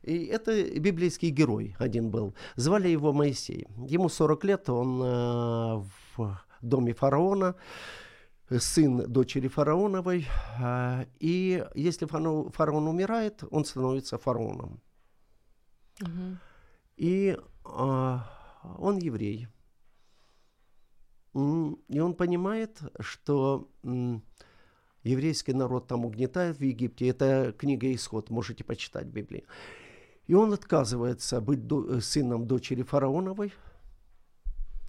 [0.04, 2.34] И это библейский герой один был.
[2.56, 3.66] Звали его Моисей.
[3.88, 5.84] Ему 40 лет, он э,
[6.16, 7.54] в доме фараона,
[8.50, 10.26] э, сын дочери фараоновой.
[10.60, 14.80] э, И если фараон, фараон умирает, он становится фараоном.
[16.00, 16.38] Мгм.
[16.96, 18.28] И а,
[18.78, 19.48] он еврей.
[21.34, 23.68] И он понимает, что
[25.02, 27.08] еврейский народ там угнетает в Египте.
[27.08, 29.44] Это книга Исход, можете почитать в Библии.
[30.26, 33.52] И он отказывается быть до- э, сыном дочери фараоновой.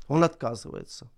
[0.08, 1.10] Он отказывается.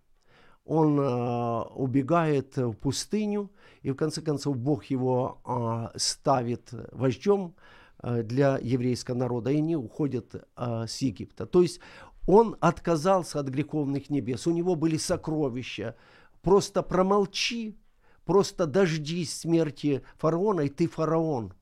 [0.66, 3.50] Он а, убегает в пустыню,
[3.84, 7.56] и в конце концов Бог его а, ставит вождем
[8.00, 11.46] а, для еврейского народа, и они уходят а, с Египта.
[11.46, 11.80] То есть
[12.28, 15.96] он отказался от греховных небес, у него были сокровища.
[16.42, 17.78] Просто промолчи,
[18.26, 21.54] просто дождись смерти фараона, и ты фараон.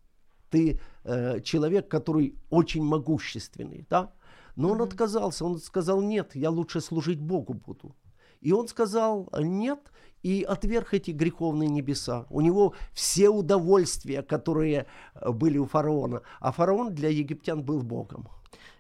[0.50, 4.12] Ты э, человек, который очень могущественный, да?
[4.56, 7.96] Но он отказался, он сказал, нет, я лучше служить Богу буду.
[8.42, 9.80] И он сказал нет
[10.24, 12.26] и отверг эти греховные небеса.
[12.30, 16.22] У него все удовольствия, которые э, были у фараона.
[16.40, 18.28] А фараон для египтян был Богом.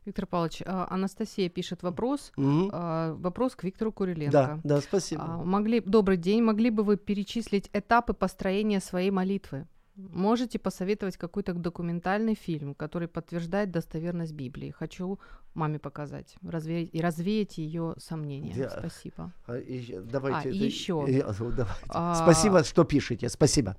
[0.05, 2.31] Виктор Павлович, а, Анастасия пишет вопрос.
[2.37, 4.31] А, Вопрос к Виктору Куриленко.
[4.31, 5.23] Да, да, спасибо.
[5.23, 6.43] А, Могли, добрый день.
[6.43, 9.67] Могли бы вы перечислить этапы построения своей молитвы?
[9.95, 14.71] Можете посоветовать какой-то документальный фильм, который подтверждает достоверность Библии?
[14.71, 15.19] Хочу
[15.53, 18.53] маме показать развеять, и развеять ее сомнения.
[18.57, 18.69] Да.
[18.79, 19.31] Спасибо.
[19.47, 20.39] А, и- давайте.
[20.39, 21.07] А, ты- ещё.
[21.07, 21.65] и- а, давайте.
[21.87, 23.29] А, Спасибо, что пишете.
[23.29, 23.77] Спасибо.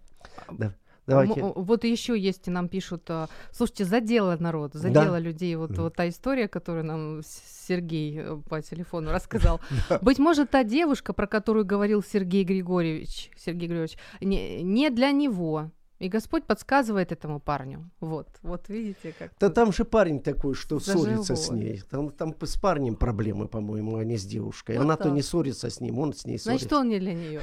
[0.50, 0.74] Да,
[1.06, 1.38] Давайте.
[1.40, 5.82] М- Вот еще есть, нам пишут, а, слушайте, задела народ, задела людей вот, Мгм.
[5.82, 9.60] вот та история, которую нам Сергей э, по телефону рассказал.
[10.02, 15.70] Быть может, та девушка, про которую говорил Сергей Григорьевич, Сергей Григорьевич, не, не для него.
[15.98, 17.90] И Господь подсказывает этому парню.
[18.00, 19.32] Вот, вот видите, как...
[19.40, 21.04] Да там же парень такой, что Зажило.
[21.04, 21.82] ссорится с ней.
[21.90, 24.76] Там, там с парнем проблемы, по-моему, а не с девушкой.
[24.76, 26.68] Вот Она то не ссорится с ним, он с ней ссорится.
[26.68, 27.40] Значит, он не для нее.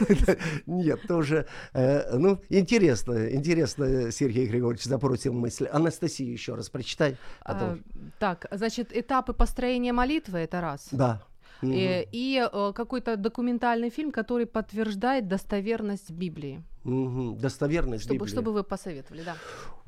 [0.66, 5.66] Нет, тоже, э, ну, интересно, интересно, Сергей Григорьевич забросил мысль.
[5.66, 7.16] Анастасию еще раз прочитай.
[7.44, 7.70] потом.
[7.70, 10.88] А, Так, значит, этапы построения молитвы это раз.
[10.92, 11.22] Да.
[11.64, 11.72] Мгм.
[11.76, 16.62] Э, И э, какой-то документальный фильм, который подтверждает достоверность Библии.
[16.84, 17.36] Мгм.
[17.38, 18.30] Достоверность Чтобы, Библии.
[18.32, 19.34] чтобы вы посоветовали, да.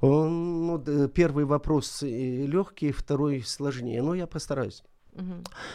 [0.00, 4.02] Он, ну, первый вопрос легкий, второй сложнее.
[4.02, 4.82] Но я постараюсь.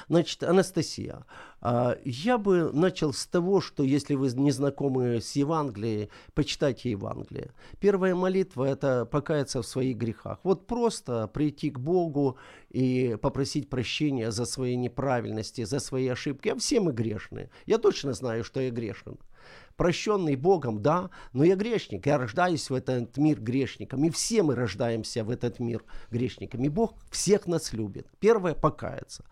[0.07, 1.25] Значит, Анастасия,
[1.61, 7.51] а, я бы начал с того, что если вы не знакомы с Евангелием, почитайте Евангелие.
[7.79, 10.39] Первая молитва– это покаяться в своих грехах.
[10.43, 12.37] Вот просто прийти к Богу
[12.69, 16.49] и попросить прощения за свои неправильности, за свои ошибки.
[16.49, 17.49] А все мы грешные.
[17.65, 19.17] Я точно знаю, что я грешен.
[19.81, 24.53] Прощенный Богом, да, но я грешник, я рождаюсь в этот мир грешником, и все мы
[24.53, 28.05] рождаемся в этот мир грешником, и Бог всех нас любит.
[28.19, 29.25] Первое– покаяться.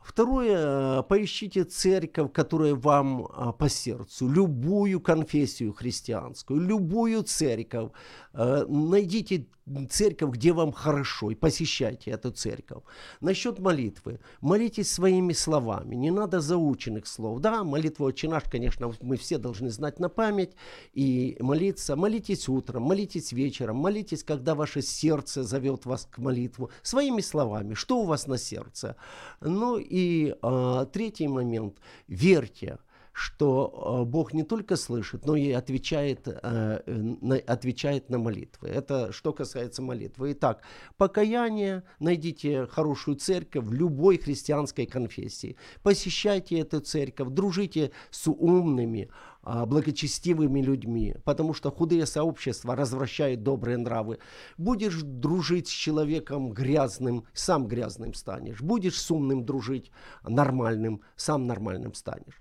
[0.00, 7.90] Второе, поищите церковь, которая вам а, по сердцу, любую конфессию христианскую, любую церковь.
[8.32, 9.48] Э, найдите
[9.88, 12.82] церковь, где вам хорошо, и посещайте эту церковь.
[13.20, 14.20] Насчет молитвы.
[14.40, 17.40] Молитесь своими словами, не надо заученных слов.
[17.40, 20.54] Да, молитву «Отче наш», конечно, мы все должны знать на память
[20.92, 21.96] и молиться.
[21.96, 26.70] Молитесь утром, молитесь вечером, молитесь, когда ваше сердце зовет вас к молитву.
[26.82, 28.96] Своими словами, что у вас на сердце.
[29.40, 31.78] Ну и а, третий момент.
[32.08, 32.78] Верьте
[33.20, 38.68] что э, Бог не только слышит, но и отвечает, э, отвечает на молитвы.
[38.68, 40.32] Это что касается молитвы.
[40.32, 40.62] Итак,
[40.96, 45.56] покаяние, найдите хорошую церковь в любой христианской конфессии.
[45.82, 49.10] Посещайте эту церковь, дружите с умными,
[49.42, 54.18] а, благочестивыми людьми, потому что худые сообщества развращают добрые нравы.
[54.58, 58.60] Будешь дружить с человеком грязным, сам грязным станешь.
[58.60, 59.92] Будешь с умным дружить,
[60.24, 62.38] нормальным, сам нормальным станешь.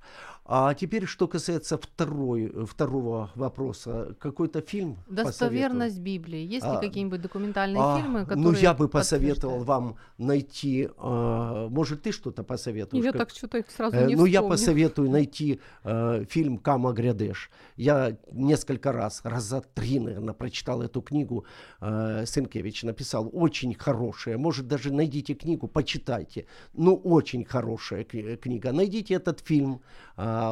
[0.52, 4.16] А теперь, что касается второй, второго вопроса.
[4.20, 6.04] Какой-то фильм Достоверность посоветую?
[6.04, 6.40] Библии.
[6.40, 10.90] Есть ли а, какие-нибудь документальные а, фильмы, которые Ну, я бы посоветовал вам найти...
[10.98, 13.06] А, может, ты что-то посоветуешь?
[13.06, 13.28] Я как...
[13.28, 17.52] так что-то их сразу э, не Ну, я посоветую найти а, фильм «Кама Грядеш».
[17.76, 21.46] Я несколько раз, раза три, наверное, прочитал эту книгу.
[21.80, 23.30] А, Сынкевич написал.
[23.34, 24.40] Очень хорошая.
[24.40, 26.48] Может, даже найдите книгу, почитайте.
[26.74, 28.72] Ну, очень хорошая книга.
[28.72, 29.84] Найдите этот фильм,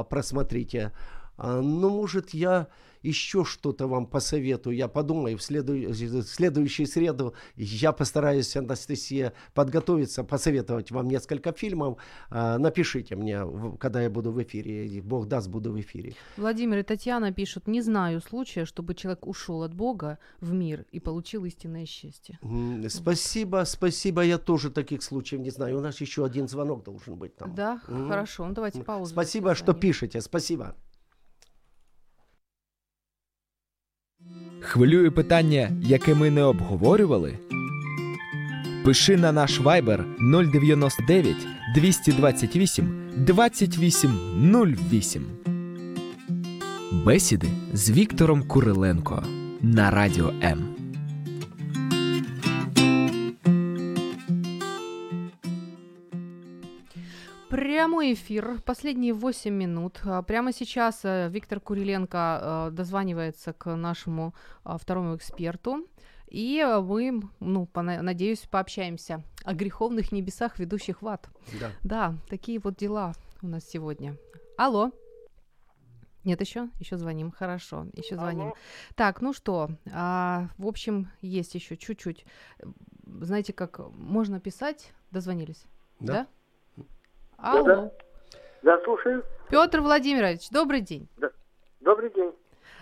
[0.03, 0.91] просмотрите.
[1.37, 2.67] А, ну, может, я
[3.01, 4.75] еще что-то вам посоветую.
[4.75, 5.73] Я подумаю, в, следу...
[5.73, 11.97] в следующую среду я постараюсь, Анастасия, подготовиться, посоветовать вам несколько фильмов.
[12.29, 13.41] А, напишите мне,
[13.79, 15.01] когда я буду в эфире.
[15.01, 16.13] Бог даст, буду в эфире.
[16.37, 20.99] Владимир и Татьяна пишут, не знаю случая, чтобы человек ушел от Бога в мир и
[20.99, 22.39] получил истинное счастье.
[22.89, 24.21] Спасибо, спасибо.
[24.21, 25.77] Я тоже таких случаев не знаю.
[25.77, 27.53] У нас еще один звонок должен быть там.
[27.55, 28.07] Да, mm.
[28.07, 28.45] хорошо.
[28.45, 29.11] Ну давайте паузу.
[29.11, 30.21] Спасибо, что пишете.
[30.21, 30.75] Спасибо.
[34.59, 37.33] Хвилює питання, яке ми не обговорювали?
[38.83, 40.03] Пиши на наш Viber
[40.51, 41.35] 099
[41.75, 45.25] 228 2808.
[47.05, 49.23] Бесіди з Віктором Куриленко
[49.61, 50.76] на Радіо М.
[57.49, 60.01] Прямой эфир, последние 8 минут.
[60.03, 64.35] А, прямо сейчас э, Виктор Куриленко э, дозванивается к нашему
[64.65, 65.87] а, второму эксперту.
[66.27, 71.29] И мы, ну, надеюсь, пообщаемся о греховных небесах, ведущих в ад.
[71.57, 71.71] Да.
[71.83, 74.17] Да, такие вот дела у нас сегодня.
[74.57, 74.91] Алло.
[76.25, 76.67] Нет, еще?
[76.79, 77.31] Еще звоним.
[77.31, 78.47] Хорошо, еще звоним.
[78.47, 78.53] Алло.
[78.95, 82.25] Так, ну что, а, в общем, есть еще чуть-чуть.
[83.05, 84.91] Знаете, как можно писать?
[85.11, 85.63] Дозвонились.
[86.01, 86.13] Да?
[86.13, 86.27] да?
[87.37, 87.63] Алло.
[87.63, 87.91] Да,
[88.63, 88.83] да.
[88.83, 89.23] слушаю.
[89.49, 91.07] Петр Владимирович, добрый день.
[91.17, 91.29] Да.
[91.79, 92.33] Добрый день.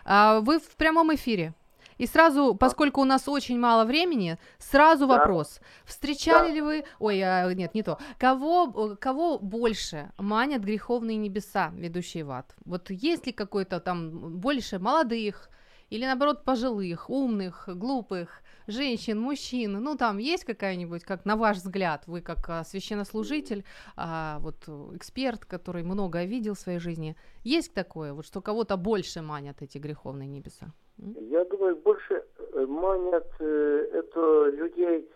[0.05, 1.53] А, вы в прямом эфире.
[1.97, 5.17] И сразу, поскольку у нас очень мало времени, сразу да.
[5.17, 5.59] вопрос.
[5.85, 6.53] Встречали да.
[6.53, 6.85] ли вы...
[6.99, 7.99] Ой, а, нет, не то.
[8.17, 12.55] Кого, кого больше манят греховные небеса, ведущие в ад?
[12.65, 15.49] Вот есть ли какой-то там больше молодых
[15.89, 18.41] или, наоборот, пожилых, умных, глупых?
[18.67, 23.63] Женщин, мужчин, ну там есть какая-нибудь, как на ваш взгляд, вы как а, священнослужитель,
[23.95, 24.55] а, вот
[24.95, 29.77] эксперт, который много видел в своей жизни, есть такое, вот что кого-то больше манят эти
[29.77, 30.67] греховные небеса?
[30.97, 35.09] Я думаю, больше э, манят э, это людей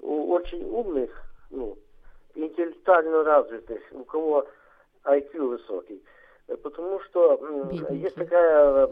[0.00, 1.10] очень умных,
[1.50, 1.78] ну,
[2.34, 4.46] интеллектуально развитых, у кого
[5.04, 6.02] IQ высокий.
[6.62, 7.36] Потому что
[7.70, 7.98] Бедненький.
[7.98, 8.86] есть такая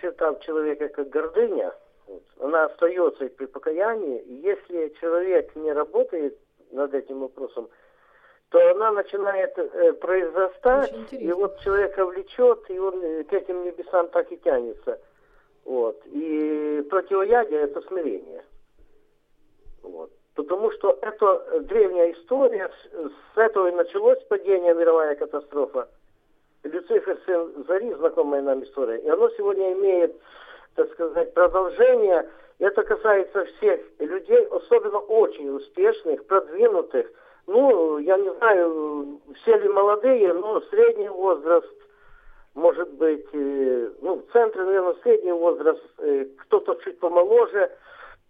[0.00, 1.74] черта человека, как гордыня–
[2.40, 4.22] она остается и при покаянии.
[4.42, 6.38] Если человек не работает
[6.70, 7.68] над этим вопросом,
[8.50, 14.08] то она начинает э, произрастать, и вот человека влечет, и он э, к этим небесам
[14.08, 15.00] так и тянется.
[15.64, 16.00] Вот.
[16.06, 18.44] И противоядие это смирение.
[19.82, 20.10] Вот.
[20.34, 25.88] Потому что это древняя история, с этого и началось падение, мировая катастрофа.
[26.62, 28.98] Люцифер, сын Зари, знакомая нам история.
[28.98, 30.14] И оно сегодня имеет
[30.76, 32.28] так сказать, продолжение.
[32.58, 37.06] Это касается всех людей, особенно очень успешных, продвинутых.
[37.46, 41.72] Ну, я не знаю, все ли молодые, но средний возраст,
[42.54, 47.70] может быть, э, ну, в центре, наверное, средний возраст, э, кто-то чуть помоложе.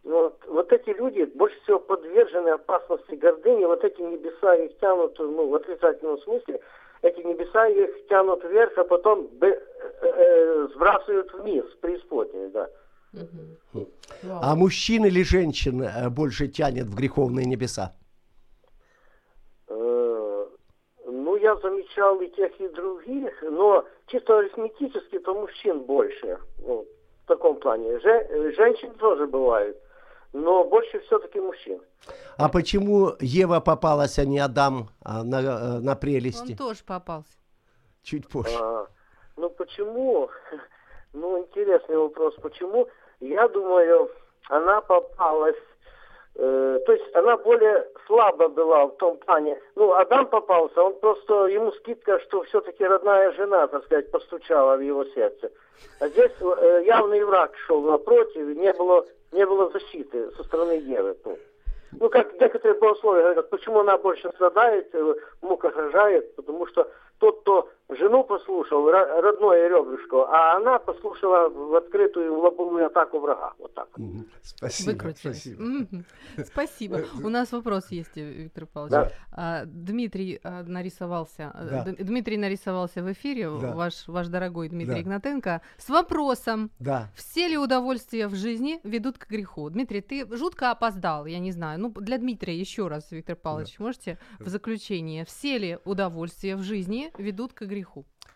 [0.05, 5.49] Вот, вот эти люди больше всего подвержены опасности гордыни, вот эти небеса их тянут, ну,
[5.49, 6.61] в отрицательном смысле,
[7.03, 9.61] эти небеса их тянут вверх, а потом э,
[10.03, 12.68] э, сбрасывают вниз, преисподнюю, да.
[14.28, 17.92] А мужчин или женщин э, больше тянет в греховные небеса?
[19.68, 20.16] Э,
[21.47, 26.38] я замечал и тех, и других, но чисто арифметически, то мужчин больше.
[26.59, 26.84] Ну,
[27.24, 28.01] в таком плане.
[28.01, 29.76] Же, э, женщин тоже бывают,
[30.33, 31.81] но больше все-таки мужчин.
[32.37, 36.53] А почему Ева попалась, а не Адам а, на, э, на прелести?
[36.53, 37.33] Он тоже попался.
[38.03, 38.57] Чуть позже.
[38.61, 38.87] А,
[39.37, 40.31] ну почему?
[41.12, 42.35] Ну, интересный вопрос.
[42.43, 42.89] Почему?
[43.20, 44.11] Я думаю,
[44.51, 45.57] она попалась
[46.39, 49.59] Э, то есть она более слабо была в том плане.
[49.74, 54.80] Ну, Адам попался, он просто, ему скидка, что все-таки родная жена, так сказать, постучала в
[54.80, 55.51] его сердце.
[55.99, 61.16] А здесь э, явный враг шел напротив, не было, не было защиты со стороны Евы.
[61.24, 61.39] Ну,
[62.01, 66.87] ну как некоторые богословия говорят, почему она больше страдает, в э, муках рожает, потому что
[67.18, 73.55] тот, кто жену послушал, родное ребрышко, а она послушала в открытую лобовую атаку врага.
[73.59, 73.89] Вот так.
[74.43, 74.93] Спасибо.
[74.93, 75.37] Выкрутились.
[75.43, 75.62] Спасибо.
[75.62, 76.05] Мгм.
[76.45, 77.01] Спасибо.
[77.24, 78.93] У нас вопрос есть, э, Виктор Павлович.
[78.93, 79.12] Да.
[79.32, 81.53] А, Дмитрий а, нарисовался.
[81.55, 81.93] а, Да.
[82.05, 83.72] Дмитрий нарисовался в эфире, Да.
[83.72, 85.01] ваш, ваш дорогой Дмитрий Да.
[85.03, 86.70] Игнатенко, с вопросом.
[86.80, 87.09] Да.
[87.14, 89.70] Все ли удовольствия в жизни ведут к греху?
[89.70, 91.78] Дмитрий, ты жутко опоздал, я не знаю.
[91.80, 95.24] Ну, для Дмитрия еще раз, Виктор Павлович, можете в заключение.
[95.24, 97.76] Все ли удовольствия в жизни ведут к греху?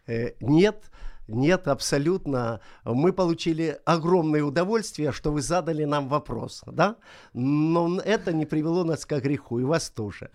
[0.07, 0.91] Э, Нет,
[1.33, 2.61] нет, абсолютно.
[2.85, 6.97] Мы получили огромное удовольствие, что вы задали нам вопрос, да?
[7.33, 10.31] Но это не привело нас к греху, и вас тоже.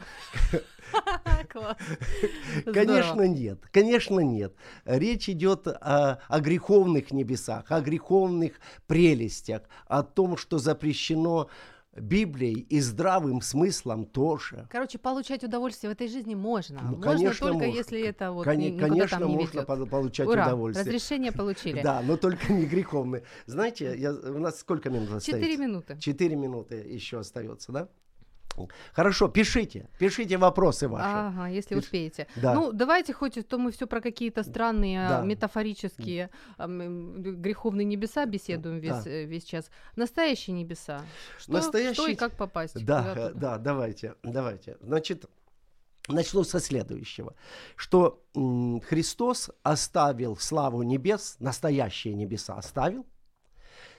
[2.73, 3.59] Конечно, нет.
[3.73, 4.55] Конечно, нет.
[4.85, 8.53] Речь идет о, о греховных небесах, о греховных
[8.87, 11.49] прелестях, о том, что запрещено
[11.95, 14.67] Библией и здравым смыслом тоже.
[14.69, 16.81] Короче, получать удовольствие в этой жизни можно.
[16.81, 17.77] Ну, можно конечно, только можно.
[17.77, 19.67] если это вот никуда конечно, там не можно ведет.
[19.67, 20.85] по- получать Ура, удовольствие.
[20.85, 21.81] разрешение получили.
[21.85, 23.23] Да, но только не греховные.
[23.45, 25.31] Знаете, я, у нас сколько минут остается?
[25.31, 25.97] Четыре минуты.
[25.99, 27.89] Четыре минуты еще остается, да?
[28.93, 31.05] Хорошо, пишите, пишите вопросы ваши.
[31.07, 32.27] Ага, если Пиш- успеете.
[32.35, 32.53] Да.
[32.53, 35.21] Ну, давайте хоть то мы все про какие-то странные, Да.
[35.21, 39.09] метафорические ам, м, греховные небеса беседуем весь, Да.
[39.09, 39.69] э, весь час.
[39.95, 41.01] Настоящие небеса.
[41.37, 42.85] Что, Настоящие- что и как попасть?
[42.85, 44.77] Да, э, да, давайте, давайте.
[44.81, 45.25] Значит,
[46.07, 47.33] начну со следующего,
[47.75, 53.05] что м, Христос оставил славу небес, настоящие небеса оставил,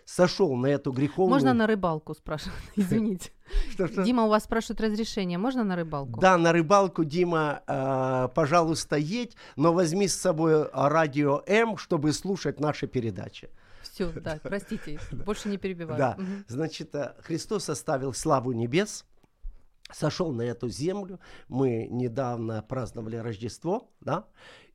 [0.07, 1.35] сошел на эту греховную...
[1.35, 2.59] Можно на рыбалку, спрашивают.
[2.77, 3.33] Извините.
[3.73, 4.05] Что-что?
[4.05, 5.37] Дима, у вас спрашивают разрешение.
[5.37, 6.21] Можно на рыбалку?
[6.21, 12.61] Да, на рыбалку, Дима, э, пожалуйста, едь, но возьми с собой радио М, чтобы слушать
[12.61, 13.51] наши передачи.
[13.83, 15.99] Все, да, простите, больше не перебиваю.
[15.99, 16.17] Да,
[16.49, 19.05] значит, э, Христос оставил славу небес,
[19.93, 21.19] сошел на эту землю.
[21.49, 24.27] Мы недавно праздновали Рождество, да,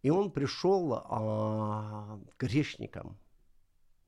[0.01, 3.17] и он пришел а, к грешникам,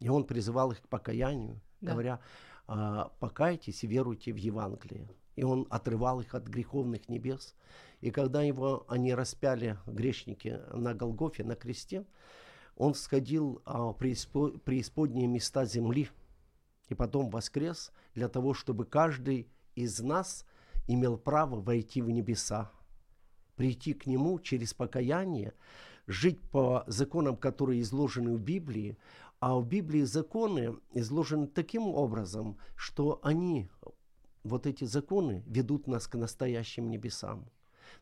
[0.04, 1.94] и он призывал их к покаянию, Да.
[1.94, 2.20] говоря,
[2.68, 5.08] а, покайтесь и веруйте в Евангелие.
[5.38, 7.56] И он отрывал их от греховных небес.
[8.02, 12.06] И когда его они распяли, грешники, на Голгофе, на кресте,
[12.76, 16.10] он сходил а, в преиспо- преисподние места земли
[16.90, 20.46] и потом воскрес для того, чтобы каждый из нас
[20.86, 22.70] имел право войти в небеса,
[23.56, 25.54] прийти к Нему через покаяние,
[26.08, 28.98] жить по законам, которые изложены в Библии,
[29.46, 33.70] а в Библии законы изложены таким образом, что они,
[34.46, 37.52] вот эти законы, ведут нас к настоящим небесам.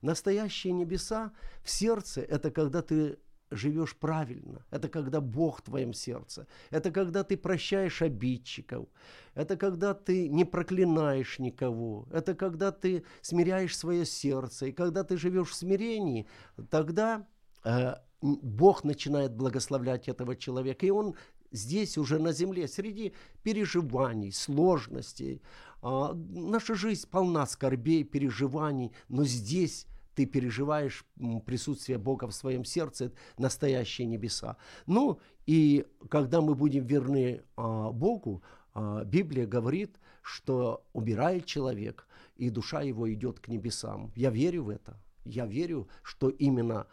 [0.04, 1.32] Настоящие небеса
[1.64, 3.18] в сердце– это когда ты
[3.50, 8.88] живешь правильно, это когда Бог в твоем сердце, это когда ты прощаешь обидчиков,
[9.34, 15.18] это когда ты не проклинаешь никого, это когда ты смиряешь свое сердце, и когда ты
[15.18, 16.28] живешь в смирении,
[16.70, 17.28] тогда
[17.64, 21.16] э, Бог начинает благословлять этого человека, и он
[21.52, 23.14] здесь уже на земле, среди
[23.44, 25.42] переживаний, сложностей.
[25.82, 31.06] А, наша жизнь полна скорбей, переживаний, но здесь ты переживаешь
[31.46, 34.58] присутствие Бога в своем сердце, настоящие небеса.
[34.86, 38.44] Ну, и когда мы будем верны а, Богу,
[38.74, 44.12] а, Библия говорит, что умирает человек, и душа его идет к небесам.
[44.16, 45.00] Я верю в это.
[45.26, 46.88] Я верю, что именно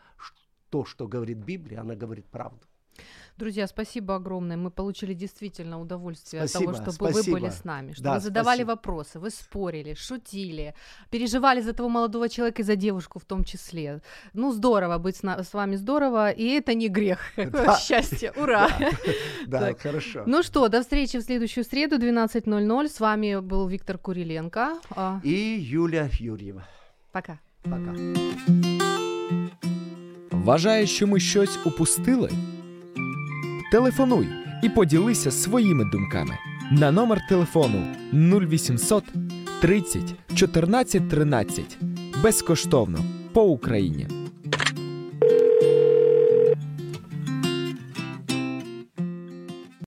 [0.70, 2.60] то, что говорит Библия, она говорит правду.
[3.36, 4.56] Друзья, спасибо огромное.
[4.56, 7.38] Мы получили действительно удовольствие от Спасибо, того, чтобы вы спасибо.
[7.38, 8.68] были с нами, что Да, вы задавали спасибо.
[8.70, 10.74] вопросы, вы спорили, шутили,
[11.08, 14.02] переживали за того молодого человека и за девушку в том числе.
[14.32, 17.20] Ну, здорово быть с, на- с вами, здорово, и это не грех.
[17.36, 17.78] Какое Да.
[17.78, 18.68] счастье, ура!
[19.46, 20.24] Да, хорошо.
[20.26, 22.88] Ну что, до встречи в следующую среду, 12.00.
[22.88, 24.80] С вами был Виктор Куриленко.
[24.90, 26.66] А, И Юлия Юрьева.
[27.12, 27.38] Пока.
[27.62, 27.94] Пока.
[30.44, 32.30] Вважаєш, що ми щось упустили?
[33.72, 34.28] Телефонуй
[34.62, 36.34] і поділися своїми думками
[36.70, 39.04] на номер телефону 0800
[39.60, 40.02] 30
[40.34, 41.78] 14 13
[42.22, 42.98] безкоштовно
[43.32, 44.06] по Україні.